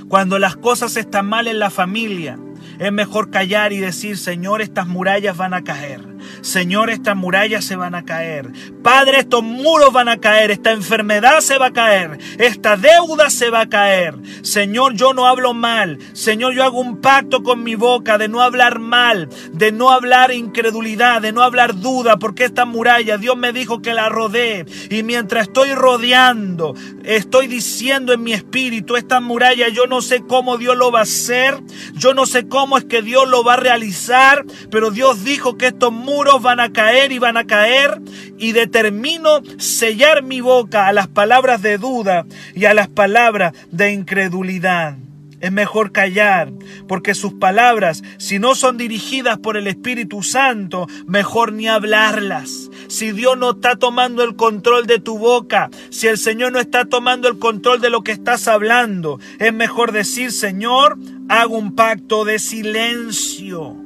Cuando 0.08 0.38
las 0.38 0.56
cosas 0.56 0.96
están 0.98 1.26
mal 1.26 1.48
en 1.48 1.58
la 1.58 1.72
familia, 1.72 2.38
es 2.80 2.92
mejor 2.92 3.30
callar 3.30 3.74
y 3.74 3.80
decir, 3.80 4.18
Señor, 4.18 4.62
estas 4.62 4.88
murallas 4.88 5.38
van 5.38 5.54
a 5.54 5.64
caer. 5.64 6.13
Señor, 6.44 6.90
estas 6.90 7.16
murallas 7.16 7.64
se 7.64 7.78
van 7.78 7.96
a 7.96 8.04
caer. 8.04 8.52
Padre, 8.84 9.20
estos 9.20 9.44
muros 9.44 9.94
van 9.94 10.10
a 10.10 10.18
caer. 10.18 10.52
Esta 10.52 10.72
enfermedad 10.72 11.40
se 11.40 11.58
va 11.58 11.68
a 11.68 11.74
caer. 11.74 12.20
Esta 12.38 12.76
deuda 12.76 13.30
se 13.30 13.50
va 13.50 13.62
a 13.62 13.70
caer. 13.70 14.16
Señor, 14.42 14.94
yo 14.94 15.14
no 15.14 15.26
hablo 15.26 15.54
mal. 15.54 16.00
Señor, 16.12 16.54
yo 16.54 16.66
hago 16.66 16.82
un 16.82 17.00
pacto 17.00 17.44
con 17.44 17.64
mi 17.64 17.76
boca 17.76 18.18
de 18.18 18.28
no 18.28 18.42
hablar 18.42 18.80
mal, 18.80 19.30
de 19.54 19.72
no 19.72 19.90
hablar 19.90 20.34
incredulidad, 20.34 21.22
de 21.22 21.32
no 21.32 21.44
hablar 21.44 21.80
duda, 21.80 22.18
porque 22.18 22.44
esta 22.44 22.66
muralla 22.66 23.18
Dios 23.18 23.38
me 23.38 23.54
dijo 23.54 23.82
que 23.82 23.94
la 23.94 24.10
rodee. 24.10 24.66
Y 24.90 25.04
mientras 25.04 25.48
estoy 25.48 25.74
rodeando, 25.74 26.76
estoy 27.06 27.48
diciendo 27.48 28.12
en 28.12 28.22
mi 28.22 28.34
espíritu, 28.34 28.98
esta 28.98 29.22
muralla 29.22 29.70
yo 29.70 29.88
no 29.88 30.02
sé 30.02 30.24
cómo 30.28 30.58
Dios 30.58 30.76
lo 30.76 30.92
va 30.92 31.00
a 31.00 31.04
hacer. 31.04 31.58
Yo 31.94 32.14
no 32.14 32.26
sé 32.26 32.50
cómo 32.50 32.78
es 32.78 32.84
que 32.84 33.02
Dios 33.02 33.30
lo 33.30 33.46
va 33.46 33.54
a 33.54 33.58
realizar, 33.58 34.46
pero 34.70 34.92
Dios 34.92 35.24
dijo 35.24 35.58
que 35.58 35.68
estos 35.68 35.94
muros 35.94 36.33
van 36.42 36.60
a 36.60 36.72
caer 36.72 37.12
y 37.12 37.20
van 37.20 37.38
a 37.38 37.46
caer 37.46 38.02
y 38.38 38.52
determino 38.52 39.42
sellar 39.58 40.24
mi 40.24 40.42
boca 40.42 40.88
a 40.88 40.94
las 40.94 41.08
palabras 41.08 41.62
de 41.62 41.78
duda 41.78 42.26
y 42.56 42.66
a 42.66 42.74
las 42.74 42.88
palabras 42.88 43.54
de 43.72 43.92
incredulidad. 43.92 44.98
Es 45.44 45.52
mejor 45.52 45.92
callar, 45.92 46.54
porque 46.88 47.14
sus 47.14 47.34
palabras, 47.34 48.02
si 48.18 48.40
no 48.40 48.56
son 48.56 48.78
dirigidas 48.78 49.38
por 49.40 49.58
el 49.58 49.68
Espíritu 49.68 50.24
Santo, 50.24 50.88
mejor 51.06 51.52
ni 51.52 51.68
hablarlas. 51.68 52.70
Si 52.88 53.12
Dios 53.12 53.38
no 53.38 53.52
está 53.52 53.76
tomando 53.76 54.24
el 54.24 54.38
control 54.38 54.88
de 54.88 55.00
tu 55.00 55.18
boca, 55.18 55.70
si 55.90 56.08
el 56.08 56.18
Señor 56.18 56.54
no 56.54 56.62
está 56.62 56.86
tomando 56.86 57.28
el 57.28 57.40
control 57.40 57.82
de 57.82 57.90
lo 57.90 58.06
que 58.06 58.14
estás 58.14 58.48
hablando, 58.48 59.20
es 59.38 59.52
mejor 59.54 59.92
decir, 59.92 60.32
Señor, 60.32 60.98
hago 61.28 61.58
un 61.58 61.76
pacto 61.76 62.24
de 62.24 62.40
silencio. 62.40 63.83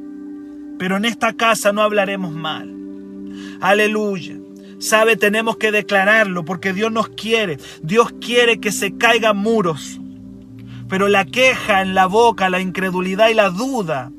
Pero 0.78 0.98
en 0.98 1.06
esta 1.06 1.34
casa 1.34 1.72
no 1.72 1.82
hablaremos 1.82 2.34
mal. 2.34 2.74
Aleluya. 3.62 4.36
Sabe, 4.80 5.18
tenemos 5.18 5.58
que 5.58 5.72
declararlo 5.72 6.46
porque 6.46 6.74
Dios 6.74 6.92
nos 6.92 7.10
quiere. 7.10 7.58
Dios 7.82 8.14
quiere 8.22 8.60
que 8.60 8.72
se 8.72 8.96
caigan 8.96 9.38
muros. 9.38 10.00
Pero 10.88 11.08
la 11.08 11.26
queja 11.26 11.82
en 11.82 11.96
la 11.96 12.06
boca, 12.06 12.50
la 12.50 12.62
incredulidad 12.62 13.30
y 13.30 13.34
la 13.34 13.50
duda 13.50 14.12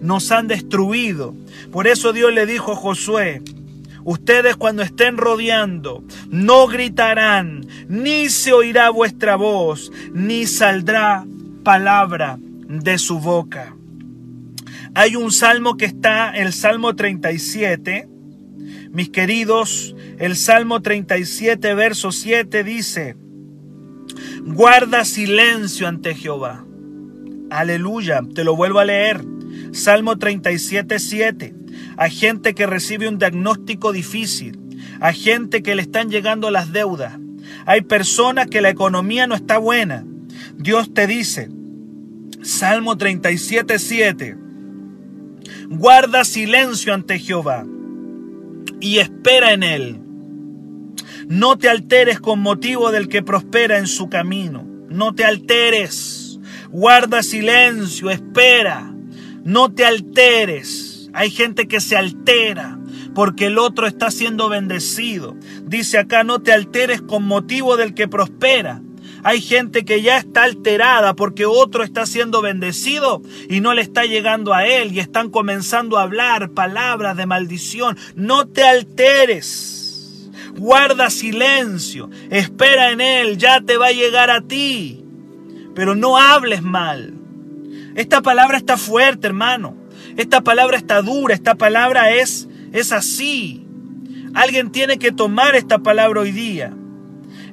nos 0.00 0.30
han 0.30 0.48
destruido. 0.48 1.34
Por 1.72 1.86
eso 1.86 2.12
Dios 2.12 2.32
le 2.32 2.46
dijo 2.46 2.72
a 2.72 2.76
Josué, 2.76 3.42
ustedes 4.04 4.56
cuando 4.56 4.82
estén 4.82 5.16
rodeando, 5.16 6.04
no 6.30 6.66
gritarán, 6.68 7.66
ni 7.88 8.28
se 8.28 8.52
oirá 8.52 8.90
vuestra 8.90 9.36
voz, 9.36 9.92
ni 10.12 10.46
saldrá 10.46 11.24
palabra 11.64 12.38
de 12.40 12.98
su 12.98 13.18
boca. 13.18 13.75
Hay 14.98 15.14
un 15.14 15.30
salmo 15.30 15.76
que 15.76 15.84
está, 15.84 16.30
el 16.30 16.54
Salmo 16.54 16.96
37. 16.96 18.08
Mis 18.92 19.10
queridos, 19.10 19.94
el 20.18 20.36
Salmo 20.36 20.80
37, 20.80 21.74
verso 21.74 22.12
7 22.12 22.64
dice, 22.64 23.14
guarda 24.46 25.04
silencio 25.04 25.86
ante 25.86 26.14
Jehová. 26.14 26.64
Aleluya, 27.50 28.22
te 28.34 28.42
lo 28.42 28.56
vuelvo 28.56 28.78
a 28.78 28.86
leer. 28.86 29.22
Salmo 29.72 30.16
37, 30.16 30.98
7. 30.98 31.54
A 31.98 32.08
gente 32.08 32.54
que 32.54 32.66
recibe 32.66 33.06
un 33.06 33.18
diagnóstico 33.18 33.92
difícil, 33.92 34.58
a 35.00 35.12
gente 35.12 35.62
que 35.62 35.74
le 35.74 35.82
están 35.82 36.08
llegando 36.08 36.50
las 36.50 36.72
deudas. 36.72 37.18
Hay 37.66 37.82
personas 37.82 38.46
que 38.46 38.62
la 38.62 38.70
economía 38.70 39.26
no 39.26 39.34
está 39.34 39.58
buena. 39.58 40.06
Dios 40.56 40.94
te 40.94 41.06
dice, 41.06 41.50
Salmo 42.40 42.96
37, 42.96 43.78
7 43.78 44.45
Guarda 45.68 46.24
silencio 46.24 46.94
ante 46.94 47.18
Jehová 47.18 47.66
y 48.80 48.98
espera 48.98 49.52
en 49.52 49.62
él. 49.62 50.00
No 51.28 51.58
te 51.58 51.68
alteres 51.68 52.20
con 52.20 52.40
motivo 52.40 52.92
del 52.92 53.08
que 53.08 53.22
prospera 53.22 53.78
en 53.78 53.88
su 53.88 54.08
camino. 54.08 54.64
No 54.88 55.14
te 55.14 55.24
alteres. 55.24 56.38
Guarda 56.70 57.22
silencio, 57.22 58.10
espera. 58.10 58.94
No 59.44 59.72
te 59.72 59.84
alteres. 59.84 61.10
Hay 61.12 61.30
gente 61.30 61.66
que 61.66 61.80
se 61.80 61.96
altera 61.96 62.78
porque 63.12 63.46
el 63.46 63.58
otro 63.58 63.86
está 63.86 64.10
siendo 64.10 64.48
bendecido. 64.48 65.36
Dice 65.64 65.98
acá, 65.98 66.22
no 66.22 66.42
te 66.42 66.52
alteres 66.52 67.02
con 67.02 67.24
motivo 67.24 67.76
del 67.76 67.94
que 67.94 68.06
prospera. 68.06 68.82
Hay 69.22 69.40
gente 69.40 69.84
que 69.84 70.02
ya 70.02 70.18
está 70.18 70.44
alterada 70.44 71.14
porque 71.14 71.46
otro 71.46 71.82
está 71.82 72.06
siendo 72.06 72.42
bendecido 72.42 73.22
y 73.48 73.60
no 73.60 73.74
le 73.74 73.82
está 73.82 74.04
llegando 74.04 74.54
a 74.54 74.66
él 74.66 74.92
y 74.92 75.00
están 75.00 75.30
comenzando 75.30 75.98
a 75.98 76.02
hablar 76.02 76.50
palabras 76.50 77.16
de 77.16 77.26
maldición. 77.26 77.96
No 78.14 78.46
te 78.46 78.62
alteres. 78.64 80.30
Guarda 80.56 81.10
silencio. 81.10 82.10
Espera 82.30 82.90
en 82.90 83.00
él. 83.00 83.36
Ya 83.36 83.60
te 83.60 83.76
va 83.76 83.88
a 83.88 83.92
llegar 83.92 84.30
a 84.30 84.40
ti. 84.40 85.04
Pero 85.74 85.94
no 85.94 86.16
hables 86.16 86.62
mal. 86.62 87.14
Esta 87.94 88.22
palabra 88.22 88.56
está 88.56 88.76
fuerte, 88.76 89.26
hermano. 89.26 89.76
Esta 90.16 90.40
palabra 90.42 90.76
está 90.76 91.02
dura. 91.02 91.34
Esta 91.34 91.54
palabra 91.54 92.12
es, 92.12 92.48
es 92.72 92.92
así. 92.92 93.66
Alguien 94.34 94.70
tiene 94.70 94.98
que 94.98 95.12
tomar 95.12 95.56
esta 95.56 95.78
palabra 95.78 96.20
hoy 96.20 96.32
día. 96.32 96.74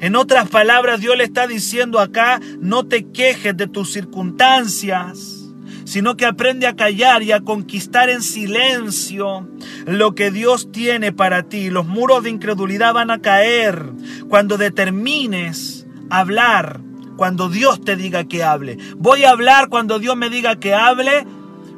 En 0.04 0.18
otras 0.18 0.50
palabras, 0.50 1.00
Dios 1.00 1.16
le 1.16 1.24
está 1.24 1.48
diciendo 1.48 2.02
acá, 2.02 2.42
no 2.60 2.86
te 2.86 3.10
quejes 3.10 3.56
de 3.56 3.68
tus 3.68 3.94
circunstancias, 3.94 5.46
sino 5.86 6.18
que 6.18 6.26
aprende 6.26 6.68
a 6.68 6.76
callar 6.76 7.24
y 7.24 7.32
a 7.32 7.40
conquistar 7.40 8.10
en 8.10 8.22
silencio 8.22 9.48
lo 9.86 10.14
que 10.14 10.30
Dios 10.30 10.74
tiene 10.74 11.14
para 11.14 11.44
ti. 11.44 11.70
Los 11.70 11.86
muros 11.86 12.22
de 12.22 12.32
incredulidad 12.32 12.94
van 12.94 13.12
a 13.12 13.22
caer 13.22 13.94
cuando 14.28 14.58
determines 14.58 15.88
hablar, 16.10 16.82
cuando 17.16 17.48
Dios 17.48 17.80
te 17.80 17.96
diga 17.96 18.26
que 18.26 18.44
hable. 18.44 18.78
Voy 18.98 19.24
a 19.24 19.30
hablar 19.30 19.70
cuando 19.70 20.00
Dios 20.00 20.18
me 20.18 20.30
diga 20.30 20.60
que 20.60 20.74
hable 20.74 21.26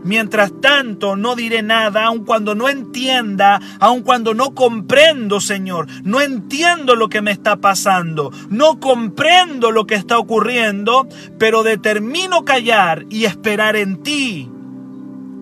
Mientras 0.05 0.51
tanto, 0.61 1.15
no 1.15 1.35
diré 1.35 1.63
nada, 1.63 2.05
aun 2.05 2.25
cuando 2.25 2.53
no 2.53 2.69
entienda, 2.69 3.59
aun 3.79 4.03
cuando 4.03 4.35
no 4.35 4.53
comprendo, 4.53 5.41
Señor. 5.41 5.87
No 6.03 6.21
entiendo 6.21 6.95
lo 6.95 7.09
que 7.09 7.23
me 7.23 7.31
está 7.31 7.55
pasando, 7.55 8.31
no 8.49 8.79
comprendo 8.79 9.71
lo 9.71 9.87
que 9.87 9.95
está 9.95 10.19
ocurriendo, 10.19 11.07
pero 11.39 11.63
determino 11.63 12.45
callar 12.45 13.07
y 13.09 13.25
esperar 13.25 13.75
en 13.75 14.03
ti. 14.03 14.47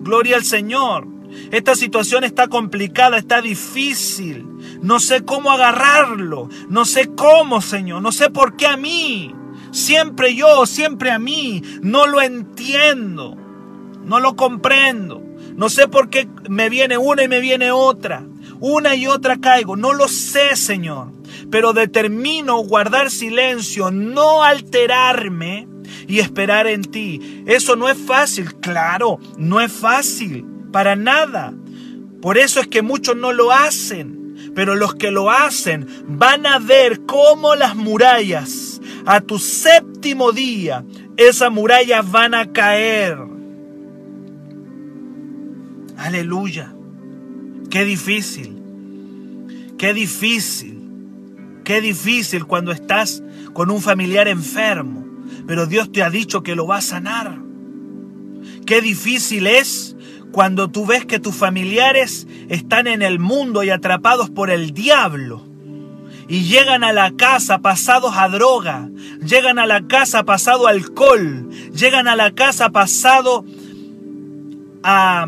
Gloria 0.00 0.36
al 0.36 0.44
Señor. 0.44 1.08
Esta 1.50 1.74
situación 1.74 2.24
está 2.24 2.48
complicada, 2.48 3.18
está 3.18 3.42
difícil. 3.42 4.46
No 4.80 4.98
sé 4.98 5.26
cómo 5.26 5.50
agarrarlo, 5.50 6.48
no 6.70 6.86
sé 6.86 7.10
cómo, 7.14 7.60
Señor, 7.60 8.00
no 8.00 8.12
sé 8.12 8.30
por 8.30 8.56
qué 8.56 8.66
a 8.66 8.78
mí. 8.78 9.34
Siempre 9.72 10.34
yo, 10.34 10.64
siempre 10.64 11.10
a 11.10 11.18
mí. 11.18 11.62
No 11.82 12.06
lo 12.06 12.22
entiendo. 12.22 13.43
No 14.04 14.20
lo 14.20 14.36
comprendo. 14.36 15.22
No 15.56 15.68
sé 15.68 15.88
por 15.88 16.10
qué 16.10 16.28
me 16.48 16.68
viene 16.68 16.98
una 16.98 17.22
y 17.22 17.28
me 17.28 17.40
viene 17.40 17.70
otra. 17.70 18.24
Una 18.60 18.94
y 18.94 19.06
otra 19.06 19.38
caigo. 19.40 19.76
No 19.76 19.92
lo 19.92 20.08
sé, 20.08 20.56
Señor. 20.56 21.12
Pero 21.50 21.72
determino 21.72 22.58
guardar 22.58 23.10
silencio, 23.10 23.90
no 23.90 24.42
alterarme 24.42 25.68
y 26.08 26.18
esperar 26.18 26.66
en 26.66 26.82
ti. 26.82 27.44
Eso 27.46 27.76
no 27.76 27.88
es 27.88 27.98
fácil. 27.98 28.54
Claro, 28.56 29.18
no 29.36 29.60
es 29.60 29.72
fácil. 29.72 30.44
Para 30.72 30.96
nada. 30.96 31.54
Por 32.20 32.38
eso 32.38 32.60
es 32.60 32.66
que 32.66 32.82
muchos 32.82 33.16
no 33.16 33.32
lo 33.32 33.52
hacen. 33.52 34.52
Pero 34.54 34.74
los 34.74 34.94
que 34.94 35.10
lo 35.10 35.30
hacen 35.30 35.86
van 36.06 36.46
a 36.46 36.58
ver 36.58 37.06
cómo 37.06 37.54
las 37.54 37.76
murallas 37.76 38.80
a 39.06 39.20
tu 39.20 39.38
séptimo 39.38 40.32
día, 40.32 40.84
esas 41.16 41.52
murallas 41.52 42.10
van 42.10 42.34
a 42.34 42.52
caer 42.52 43.18
Aleluya. 46.04 46.70
Qué 47.70 47.86
difícil. 47.86 48.60
Qué 49.78 49.94
difícil. 49.94 50.78
Qué 51.64 51.80
difícil 51.80 52.44
cuando 52.44 52.72
estás 52.72 53.22
con 53.54 53.70
un 53.70 53.80
familiar 53.80 54.28
enfermo, 54.28 55.02
pero 55.46 55.64
Dios 55.64 55.90
te 55.90 56.02
ha 56.02 56.10
dicho 56.10 56.42
que 56.42 56.56
lo 56.56 56.66
va 56.66 56.76
a 56.76 56.82
sanar. 56.82 57.38
Qué 58.66 58.82
difícil 58.82 59.46
es 59.46 59.96
cuando 60.30 60.68
tú 60.68 60.84
ves 60.84 61.06
que 61.06 61.18
tus 61.18 61.34
familiares 61.34 62.26
están 62.50 62.86
en 62.86 63.00
el 63.00 63.18
mundo 63.18 63.64
y 63.64 63.70
atrapados 63.70 64.28
por 64.28 64.50
el 64.50 64.72
diablo. 64.74 65.46
Y 66.28 66.42
llegan 66.42 66.84
a 66.84 66.92
la 66.92 67.12
casa 67.12 67.60
pasados 67.60 68.12
a 68.14 68.28
droga, 68.28 68.90
llegan 69.26 69.58
a 69.58 69.64
la 69.64 69.86
casa 69.86 70.24
pasado 70.24 70.66
alcohol, 70.66 71.48
llegan 71.72 72.08
a 72.08 72.14
la 72.14 72.32
casa 72.32 72.68
pasado 72.68 73.46
a 74.82 75.26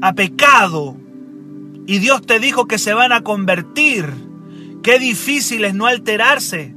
a 0.00 0.14
pecado 0.14 0.96
y 1.90 1.98
Dios 1.98 2.24
te 2.24 2.38
dijo 2.38 2.66
que 2.66 2.78
se 2.78 2.94
van 2.94 3.10
a 3.10 3.22
convertir. 3.22 4.06
Qué 4.82 5.00
difícil 5.00 5.64
es 5.64 5.74
no 5.74 5.86
alterarse. 5.86 6.72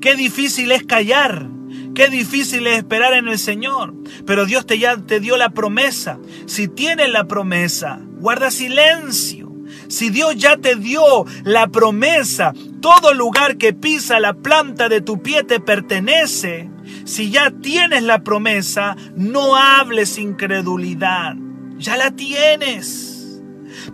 Qué 0.00 0.16
difícil 0.16 0.72
es 0.72 0.82
callar. 0.82 1.46
Qué 1.94 2.08
difícil 2.08 2.66
es 2.66 2.78
esperar 2.78 3.14
en 3.14 3.28
el 3.28 3.38
Señor. 3.38 3.94
Pero 4.26 4.46
Dios 4.46 4.66
te 4.66 4.76
ya 4.76 4.96
te 4.96 5.20
dio 5.20 5.36
la 5.36 5.50
promesa. 5.50 6.18
Si 6.46 6.66
tienes 6.66 7.10
la 7.10 7.28
promesa, 7.28 8.00
guarda 8.18 8.50
silencio. 8.50 9.52
Si 9.86 10.10
Dios 10.10 10.34
ya 10.36 10.56
te 10.56 10.74
dio 10.74 11.26
la 11.44 11.68
promesa, 11.68 12.52
todo 12.80 13.14
lugar 13.14 13.56
que 13.56 13.72
pisa 13.72 14.18
la 14.18 14.34
planta 14.34 14.88
de 14.88 15.00
tu 15.00 15.22
pie 15.22 15.44
te 15.44 15.60
pertenece. 15.60 16.68
Si 17.04 17.30
ya 17.30 17.52
tienes 17.52 18.02
la 18.02 18.24
promesa, 18.24 18.96
no 19.14 19.54
hables 19.54 20.18
incredulidad. 20.18 21.36
Ya 21.80 21.96
la 21.96 22.10
tienes. 22.10 23.40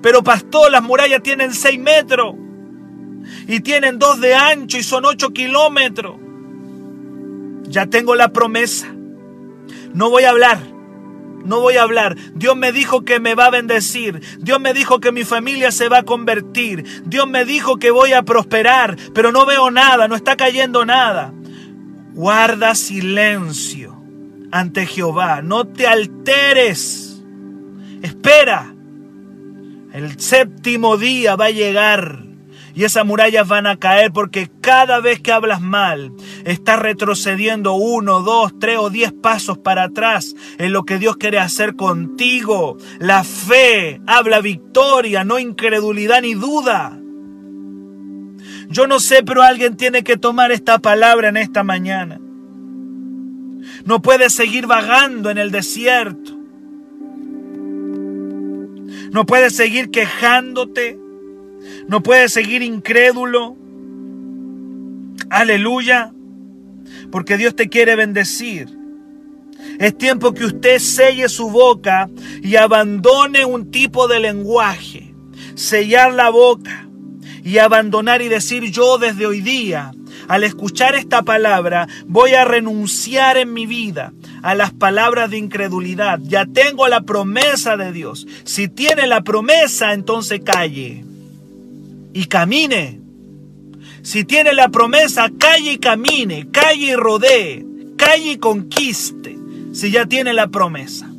Pero 0.02 0.22
pastor, 0.22 0.72
las 0.72 0.82
murallas 0.82 1.22
tienen 1.22 1.54
seis 1.54 1.78
metros 1.78 2.34
y 3.46 3.60
tienen 3.60 3.98
dos 3.98 4.20
de 4.20 4.34
ancho 4.34 4.76
y 4.76 4.82
son 4.82 5.04
ocho 5.04 5.30
kilómetros. 5.30 6.16
Ya 7.68 7.86
tengo 7.86 8.16
la 8.16 8.32
promesa. 8.32 8.88
No 9.94 10.10
voy 10.10 10.24
a 10.24 10.30
hablar. 10.30 10.58
No 11.44 11.60
voy 11.60 11.76
a 11.76 11.82
hablar. 11.82 12.16
Dios 12.34 12.56
me 12.56 12.72
dijo 12.72 13.04
que 13.04 13.20
me 13.20 13.36
va 13.36 13.46
a 13.46 13.50
bendecir. 13.50 14.20
Dios 14.40 14.60
me 14.60 14.74
dijo 14.74 14.98
que 14.98 15.12
mi 15.12 15.22
familia 15.22 15.70
se 15.70 15.88
va 15.88 15.98
a 15.98 16.02
convertir. 16.02 17.04
Dios 17.04 17.28
me 17.28 17.44
dijo 17.44 17.78
que 17.78 17.92
voy 17.92 18.12
a 18.12 18.22
prosperar. 18.22 18.96
Pero 19.14 19.30
no 19.30 19.46
veo 19.46 19.70
nada. 19.70 20.08
No 20.08 20.16
está 20.16 20.36
cayendo 20.36 20.84
nada. 20.84 21.32
Guarda 22.14 22.74
silencio 22.74 23.96
ante 24.50 24.86
Jehová. 24.86 25.40
No 25.40 25.68
te 25.68 25.86
alteres. 25.86 27.05
Espera. 28.06 28.72
El 29.92 30.20
séptimo 30.20 30.96
día 30.96 31.34
va 31.34 31.46
a 31.46 31.50
llegar 31.50 32.22
y 32.72 32.84
esas 32.84 33.04
murallas 33.04 33.48
van 33.48 33.66
a 33.66 33.78
caer 33.78 34.12
porque 34.12 34.48
cada 34.60 35.00
vez 35.00 35.20
que 35.20 35.32
hablas 35.32 35.60
mal, 35.60 36.12
estás 36.44 36.78
retrocediendo 36.78 37.72
uno, 37.72 38.20
dos, 38.20 38.52
tres 38.60 38.78
o 38.78 38.90
diez 38.90 39.12
pasos 39.12 39.58
para 39.58 39.84
atrás 39.84 40.36
en 40.58 40.72
lo 40.72 40.84
que 40.84 40.98
Dios 40.98 41.16
quiere 41.16 41.40
hacer 41.40 41.74
contigo. 41.74 42.76
La 43.00 43.24
fe 43.24 44.00
habla 44.06 44.40
victoria, 44.40 45.24
no 45.24 45.40
incredulidad 45.40 46.22
ni 46.22 46.34
duda. 46.34 46.96
Yo 48.68 48.86
no 48.86 49.00
sé, 49.00 49.24
pero 49.24 49.42
alguien 49.42 49.76
tiene 49.76 50.04
que 50.04 50.16
tomar 50.16 50.52
esta 50.52 50.78
palabra 50.78 51.28
en 51.30 51.38
esta 51.38 51.64
mañana. 51.64 52.20
No 53.84 54.00
puedes 54.00 54.32
seguir 54.32 54.68
vagando 54.68 55.28
en 55.30 55.38
el 55.38 55.50
desierto. 55.50 56.35
No 59.16 59.24
puedes 59.24 59.56
seguir 59.56 59.90
quejándote. 59.90 60.98
No 61.88 62.02
puede 62.02 62.28
seguir 62.28 62.60
incrédulo. 62.60 63.56
Aleluya. 65.30 66.12
Porque 67.10 67.38
Dios 67.38 67.56
te 67.56 67.70
quiere 67.70 67.96
bendecir. 67.96 68.68
Es 69.78 69.96
tiempo 69.96 70.34
que 70.34 70.44
usted 70.44 70.80
selle 70.80 71.30
su 71.30 71.48
boca 71.48 72.10
y 72.42 72.56
abandone 72.56 73.46
un 73.46 73.70
tipo 73.70 74.06
de 74.06 74.20
lenguaje. 74.20 75.14
Sellar 75.54 76.12
la 76.12 76.28
boca 76.28 76.86
y 77.42 77.56
abandonar 77.56 78.20
y 78.20 78.28
decir 78.28 78.70
yo 78.70 78.98
desde 78.98 79.24
hoy 79.26 79.40
día, 79.40 79.92
al 80.28 80.44
escuchar 80.44 80.94
esta 80.94 81.22
palabra, 81.22 81.88
voy 82.06 82.34
a 82.34 82.44
renunciar 82.44 83.38
en 83.38 83.54
mi 83.54 83.64
vida 83.64 84.12
a 84.42 84.54
las 84.54 84.72
palabras 84.72 85.30
de 85.30 85.38
incredulidad. 85.38 86.18
Ya 86.22 86.46
tengo 86.46 86.88
la 86.88 87.02
promesa 87.02 87.76
de 87.76 87.92
Dios. 87.92 88.26
Si 88.44 88.68
tiene 88.68 89.06
la 89.06 89.22
promesa, 89.22 89.92
entonces 89.92 90.40
calle 90.44 91.04
y 92.12 92.26
camine. 92.26 93.00
Si 94.02 94.24
tiene 94.24 94.52
la 94.52 94.68
promesa, 94.68 95.30
calle 95.38 95.72
y 95.72 95.78
camine, 95.78 96.48
calle 96.50 96.86
y 96.86 96.96
rodee, 96.96 97.66
calle 97.96 98.32
y 98.32 98.36
conquiste. 98.38 99.36
Si 99.72 99.90
ya 99.90 100.06
tiene 100.06 100.32
la 100.32 100.48
promesa. 100.48 101.10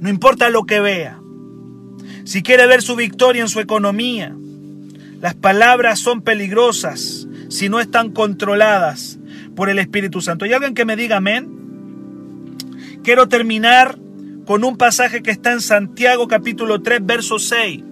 No 0.00 0.08
importa 0.08 0.48
lo 0.48 0.64
que 0.64 0.80
vea. 0.80 1.18
Si 2.24 2.42
quiere 2.42 2.66
ver 2.66 2.82
su 2.82 2.96
victoria 2.96 3.42
en 3.42 3.48
su 3.48 3.60
economía. 3.60 4.34
Las 5.20 5.34
palabras 5.34 5.98
son 5.98 6.22
peligrosas 6.22 7.26
si 7.50 7.68
no 7.68 7.80
están 7.80 8.10
controladas 8.10 9.18
por 9.54 9.68
el 9.68 9.78
Espíritu 9.78 10.22
Santo. 10.22 10.46
¿Hay 10.46 10.52
alguien 10.54 10.74
que 10.74 10.86
me 10.86 10.96
diga 10.96 11.18
amén? 11.18 11.59
Quiero 13.02 13.28
terminar 13.28 13.98
con 14.44 14.62
un 14.62 14.76
pasaje 14.76 15.22
que 15.22 15.30
está 15.30 15.52
en 15.52 15.62
Santiago 15.62 16.28
capítulo 16.28 16.82
3, 16.82 17.00
verso 17.02 17.38
6. 17.38 17.82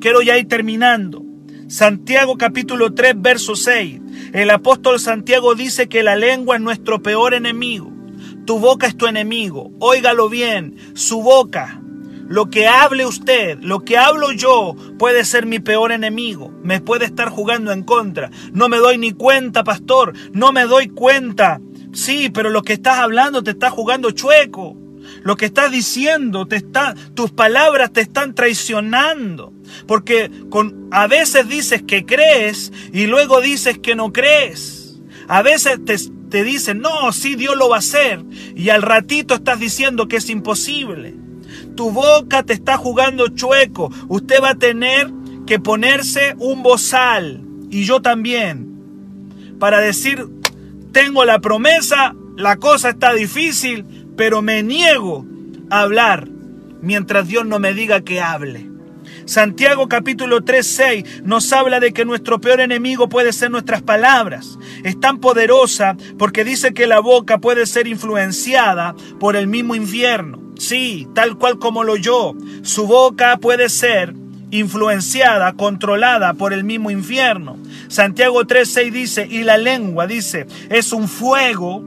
Quiero 0.00 0.20
ya 0.20 0.36
ir 0.36 0.46
terminando. 0.46 1.24
Santiago 1.68 2.36
capítulo 2.36 2.92
3, 2.92 3.14
verso 3.16 3.56
6. 3.56 4.00
El 4.34 4.50
apóstol 4.50 5.00
Santiago 5.00 5.54
dice 5.54 5.88
que 5.88 6.02
la 6.02 6.14
lengua 6.14 6.56
es 6.56 6.62
nuestro 6.62 7.02
peor 7.02 7.32
enemigo. 7.32 7.90
Tu 8.44 8.58
boca 8.58 8.86
es 8.86 8.98
tu 8.98 9.06
enemigo. 9.06 9.70
Óigalo 9.78 10.28
bien, 10.28 10.76
su 10.92 11.22
boca. 11.22 11.80
Lo 12.28 12.50
que 12.50 12.66
hable 12.66 13.06
usted, 13.06 13.58
lo 13.62 13.80
que 13.80 13.96
hablo 13.96 14.32
yo, 14.32 14.76
puede 14.98 15.24
ser 15.24 15.46
mi 15.46 15.58
peor 15.58 15.90
enemigo. 15.90 16.52
Me 16.62 16.82
puede 16.82 17.06
estar 17.06 17.30
jugando 17.30 17.72
en 17.72 17.82
contra. 17.82 18.30
No 18.52 18.68
me 18.68 18.76
doy 18.76 18.98
ni 18.98 19.12
cuenta, 19.12 19.64
pastor. 19.64 20.12
No 20.32 20.52
me 20.52 20.64
doy 20.64 20.88
cuenta. 20.88 21.62
Sí, 21.98 22.30
pero 22.30 22.48
lo 22.50 22.62
que 22.62 22.74
estás 22.74 22.98
hablando 22.98 23.42
te 23.42 23.50
está 23.50 23.70
jugando 23.70 24.12
chueco. 24.12 24.76
Lo 25.24 25.36
que 25.36 25.46
estás 25.46 25.72
diciendo, 25.72 26.46
te 26.46 26.54
está, 26.54 26.94
tus 27.14 27.32
palabras 27.32 27.92
te 27.92 28.00
están 28.00 28.36
traicionando. 28.36 29.52
Porque 29.88 30.30
con, 30.48 30.86
a 30.92 31.08
veces 31.08 31.48
dices 31.48 31.82
que 31.82 32.06
crees 32.06 32.72
y 32.92 33.08
luego 33.08 33.40
dices 33.40 33.80
que 33.80 33.96
no 33.96 34.12
crees. 34.12 35.00
A 35.26 35.42
veces 35.42 35.84
te, 35.84 35.96
te 36.30 36.44
dicen, 36.44 36.78
no, 36.78 37.10
sí, 37.10 37.34
Dios 37.34 37.56
lo 37.56 37.68
va 37.68 37.76
a 37.76 37.80
hacer. 37.80 38.24
Y 38.54 38.68
al 38.68 38.82
ratito 38.82 39.34
estás 39.34 39.58
diciendo 39.58 40.06
que 40.06 40.18
es 40.18 40.30
imposible. 40.30 41.16
Tu 41.74 41.90
boca 41.90 42.44
te 42.44 42.52
está 42.52 42.76
jugando 42.76 43.26
chueco. 43.26 43.90
Usted 44.06 44.40
va 44.40 44.50
a 44.50 44.58
tener 44.58 45.10
que 45.48 45.58
ponerse 45.58 46.36
un 46.38 46.62
bozal. 46.62 47.42
Y 47.70 47.82
yo 47.82 48.00
también. 48.00 48.68
Para 49.58 49.80
decir, 49.80 50.24
tengo 51.04 51.24
la 51.24 51.38
promesa, 51.38 52.16
la 52.36 52.56
cosa 52.56 52.88
está 52.88 53.12
difícil, 53.12 53.86
pero 54.16 54.42
me 54.42 54.64
niego 54.64 55.24
a 55.70 55.82
hablar 55.82 56.26
mientras 56.82 57.28
Dios 57.28 57.46
no 57.46 57.60
me 57.60 57.72
diga 57.72 58.00
que 58.00 58.20
hable. 58.20 58.68
Santiago 59.24 59.88
capítulo 59.88 60.42
3, 60.42 60.66
6 60.66 61.22
nos 61.22 61.52
habla 61.52 61.78
de 61.78 61.92
que 61.92 62.04
nuestro 62.04 62.40
peor 62.40 62.60
enemigo 62.60 63.08
puede 63.08 63.32
ser 63.32 63.52
nuestras 63.52 63.80
palabras. 63.80 64.58
Es 64.82 64.98
tan 64.98 65.18
poderosa 65.18 65.96
porque 66.18 66.42
dice 66.42 66.74
que 66.74 66.88
la 66.88 66.98
boca 66.98 67.38
puede 67.38 67.66
ser 67.66 67.86
influenciada 67.86 68.96
por 69.20 69.36
el 69.36 69.46
mismo 69.46 69.76
infierno. 69.76 70.42
Sí, 70.58 71.06
tal 71.14 71.38
cual 71.38 71.60
como 71.60 71.84
lo 71.84 71.94
yo. 71.94 72.34
Su 72.62 72.88
boca 72.88 73.36
puede 73.36 73.68
ser 73.68 74.14
influenciada, 74.50 75.52
controlada 75.52 76.34
por 76.34 76.52
el 76.52 76.64
mismo 76.64 76.90
infierno. 76.90 77.58
Santiago 77.88 78.44
3:6 78.44 78.90
dice, 78.92 79.26
y 79.30 79.44
la 79.44 79.58
lengua 79.58 80.06
dice, 80.06 80.46
es 80.70 80.92
un 80.92 81.08
fuego, 81.08 81.82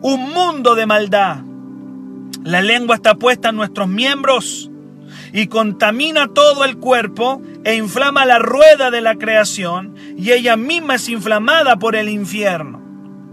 un 0.00 0.30
mundo 0.32 0.74
de 0.74 0.86
maldad. 0.86 1.38
La 2.42 2.60
lengua 2.60 2.96
está 2.96 3.14
puesta 3.14 3.48
en 3.48 3.56
nuestros 3.56 3.88
miembros 3.88 4.70
y 5.32 5.46
contamina 5.46 6.28
todo 6.28 6.64
el 6.64 6.76
cuerpo 6.76 7.40
e 7.64 7.74
inflama 7.76 8.26
la 8.26 8.38
rueda 8.38 8.90
de 8.90 9.00
la 9.00 9.16
creación 9.16 9.94
y 10.16 10.32
ella 10.32 10.56
misma 10.56 10.96
es 10.96 11.08
inflamada 11.08 11.76
por 11.76 11.96
el 11.96 12.08
infierno. 12.08 12.82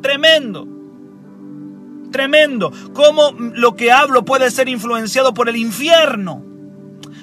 Tremendo. 0.02 0.68
Tremendo. 2.12 2.72
¿Cómo 2.94 3.32
lo 3.38 3.76
que 3.76 3.92
hablo 3.92 4.26
puede 4.26 4.50
ser 4.50 4.70
influenciado 4.70 5.34
por 5.34 5.50
el 5.50 5.58
infierno? 5.58 6.51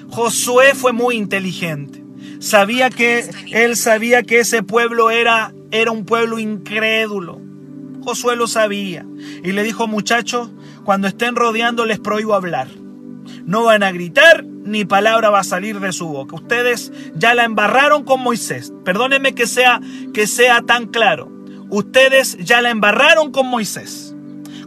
Josué 0.09 0.73
fue 0.75 0.93
muy 0.93 1.15
inteligente. 1.15 2.03
Sabía 2.39 2.89
que 2.89 3.29
él 3.51 3.75
sabía 3.75 4.23
que 4.23 4.39
ese 4.39 4.63
pueblo 4.63 5.11
era 5.11 5.53
era 5.71 5.91
un 5.91 6.05
pueblo 6.05 6.39
incrédulo. 6.39 7.39
Josué 8.03 8.35
lo 8.35 8.47
sabía 8.47 9.05
y 9.43 9.51
le 9.51 9.63
dijo, 9.63 9.87
muchachos, 9.87 10.49
cuando 10.83 11.07
estén 11.07 11.35
rodeando 11.35 11.85
les 11.85 11.99
prohíbo 11.99 12.33
hablar. 12.33 12.67
No 13.45 13.63
van 13.63 13.83
a 13.83 13.91
gritar 13.91 14.43
ni 14.43 14.85
palabra 14.85 15.29
va 15.29 15.39
a 15.39 15.43
salir 15.43 15.79
de 15.79 15.91
su 15.91 16.07
boca. 16.07 16.35
Ustedes 16.35 16.91
ya 17.15 17.33
la 17.35 17.43
embarraron 17.43 18.03
con 18.03 18.21
Moisés. 18.21 18.73
Perdónenme 18.83 19.35
que 19.35 19.47
sea 19.47 19.81
que 20.13 20.27
sea 20.27 20.61
tan 20.61 20.87
claro. 20.87 21.31
Ustedes 21.69 22.37
ya 22.37 22.61
la 22.61 22.71
embarraron 22.71 23.31
con 23.31 23.47
Moisés. 23.47 24.15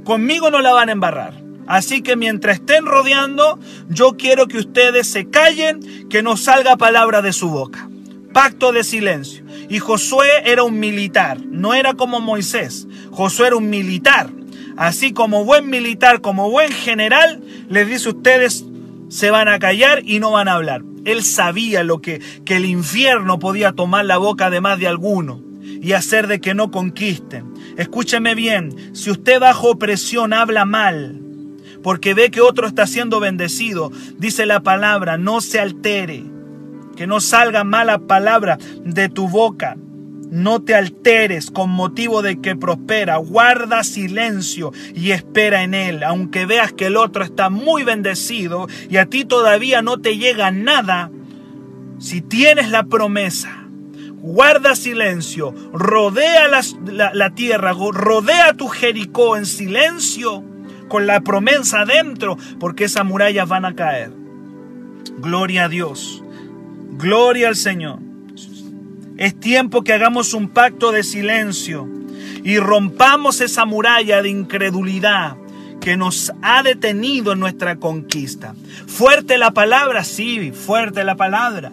Conmigo 0.05 0.50
no 0.50 0.61
la 0.61 0.72
van 0.72 0.88
a 0.88 0.92
embarrar. 0.92 1.41
Así 1.72 2.02
que 2.02 2.16
mientras 2.16 2.56
estén 2.56 2.85
rodeando, 2.85 3.58
yo 3.88 4.18
quiero 4.18 4.46
que 4.46 4.58
ustedes 4.58 5.08
se 5.08 5.30
callen, 5.30 6.06
que 6.11 6.22
no 6.22 6.37
salga 6.37 6.76
palabra 6.76 7.22
de 7.22 7.32
su 7.32 7.48
boca. 7.48 7.88
Pacto 8.35 8.72
de 8.72 8.85
silencio. 8.85 9.42
Y 9.70 9.78
Josué 9.78 10.28
era 10.44 10.64
un 10.64 10.78
militar, 10.78 11.38
no 11.46 11.72
era 11.72 11.94
como 11.94 12.20
Moisés. 12.20 12.87
Josué 13.11 13.46
era 13.46 13.56
un 13.56 13.70
militar. 13.70 14.28
Así 14.76 15.14
como 15.14 15.46
buen 15.46 15.70
militar, 15.70 16.20
como 16.20 16.50
buen 16.50 16.70
general, 16.72 17.42
les 17.70 17.88
dice 17.88 18.11
ustedes 18.11 18.66
se 19.08 19.30
van 19.30 19.48
a 19.48 19.58
callar 19.58 20.02
y 20.04 20.20
no 20.20 20.32
van 20.32 20.48
a 20.48 20.56
hablar. 20.56 20.82
Él 21.06 21.24
sabía 21.24 21.85
lo 21.85 22.02
que, 22.02 22.20
que 22.44 22.56
el 22.56 22.66
infierno 22.66 23.38
podía 23.38 23.72
tomar 23.72 24.04
la 24.04 24.18
boca 24.18 24.50
de 24.50 24.61
más 24.61 24.78
de 24.78 24.88
alguno 24.88 25.40
y 25.62 25.94
hacer 25.94 26.26
de 26.26 26.38
que 26.38 26.52
no 26.52 26.70
conquisten. 26.70 27.54
Escúcheme 27.78 28.35
bien, 28.35 28.94
si 28.94 29.11
usted 29.11 29.40
bajo 29.40 29.70
opresión 29.70 30.35
habla 30.35 30.66
mal, 30.66 31.21
porque 31.82 32.14
ve 32.14 32.30
que 32.30 32.40
otro 32.40 32.66
está 32.66 32.86
siendo 32.86 33.20
bendecido, 33.20 33.90
dice 34.18 34.46
la 34.46 34.60
palabra, 34.60 35.18
no 35.18 35.40
se 35.40 35.60
altere, 35.60 36.24
que 36.96 37.06
no 37.06 37.20
salga 37.20 37.64
mala 37.64 37.98
palabra 37.98 38.58
de 38.84 39.08
tu 39.08 39.28
boca. 39.28 39.76
No 40.30 40.62
te 40.62 40.74
alteres 40.74 41.50
con 41.50 41.68
motivo 41.68 42.22
de 42.22 42.40
que 42.40 42.56
prospera. 42.56 43.18
Guarda 43.18 43.84
silencio 43.84 44.72
y 44.94 45.10
espera 45.10 45.62
en 45.62 45.74
él. 45.74 46.02
Aunque 46.02 46.46
veas 46.46 46.72
que 46.72 46.86
el 46.86 46.96
otro 46.96 47.22
está 47.22 47.50
muy 47.50 47.82
bendecido 47.82 48.66
y 48.88 48.96
a 48.96 49.04
ti 49.04 49.26
todavía 49.26 49.82
no 49.82 50.00
te 50.00 50.16
llega 50.16 50.50
nada, 50.50 51.10
si 51.98 52.22
tienes 52.22 52.70
la 52.70 52.84
promesa, 52.84 53.62
guarda 54.22 54.74
silencio, 54.74 55.54
rodea 55.72 56.48
la, 56.48 57.30
tierra, 57.30 57.72
rodea 57.74 58.54
tu 58.54 58.68
Jericó 58.68 59.36
en 59.36 59.46
silencio, 59.46 60.42
con 60.92 61.07
la 61.07 61.22
promesa 61.22 61.81
adentro, 61.81 62.37
porque 62.61 62.85
esas 62.85 63.07
murallas 63.07 63.48
van 63.48 63.64
a 63.64 63.74
caer. 63.74 64.12
Gloria 65.20 65.64
a 65.64 65.68
Dios, 65.70 66.22
gloria 66.98 67.48
al 67.48 67.57
Señor. 67.57 67.98
Es 69.16 69.40
tiempo 69.40 69.85
que 69.85 69.94
hagamos 69.94 70.35
un 70.35 70.50
pacto 70.50 70.92
de 70.92 71.02
silencio 71.02 71.88
y 72.44 72.59
rompamos 72.59 73.40
esa 73.40 73.64
muralla 73.64 74.20
de 74.20 74.28
incredulidad 74.28 75.38
que 75.81 75.96
nos 75.96 76.31
ha 76.42 76.62
detenido 76.62 77.33
en 77.33 77.40
nuestra 77.40 77.76
conquista. 77.76 78.55
Fuerte 78.87 79.38
la 79.38 79.52
palabra, 79.52 80.05
sí, 80.05 80.52
fuerte 80.52 81.05
la 81.05 81.16
palabra. 81.16 81.72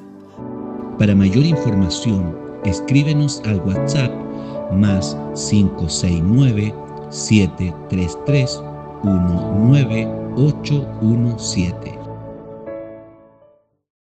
Para 0.98 1.14
mayor 1.14 1.44
información, 1.44 2.38
escríbenos 2.64 3.42
al 3.44 3.58
WhatsApp 3.58 4.14
más 4.72 5.18
569 5.34 6.74
733 7.10 8.69
19817. 9.04 11.99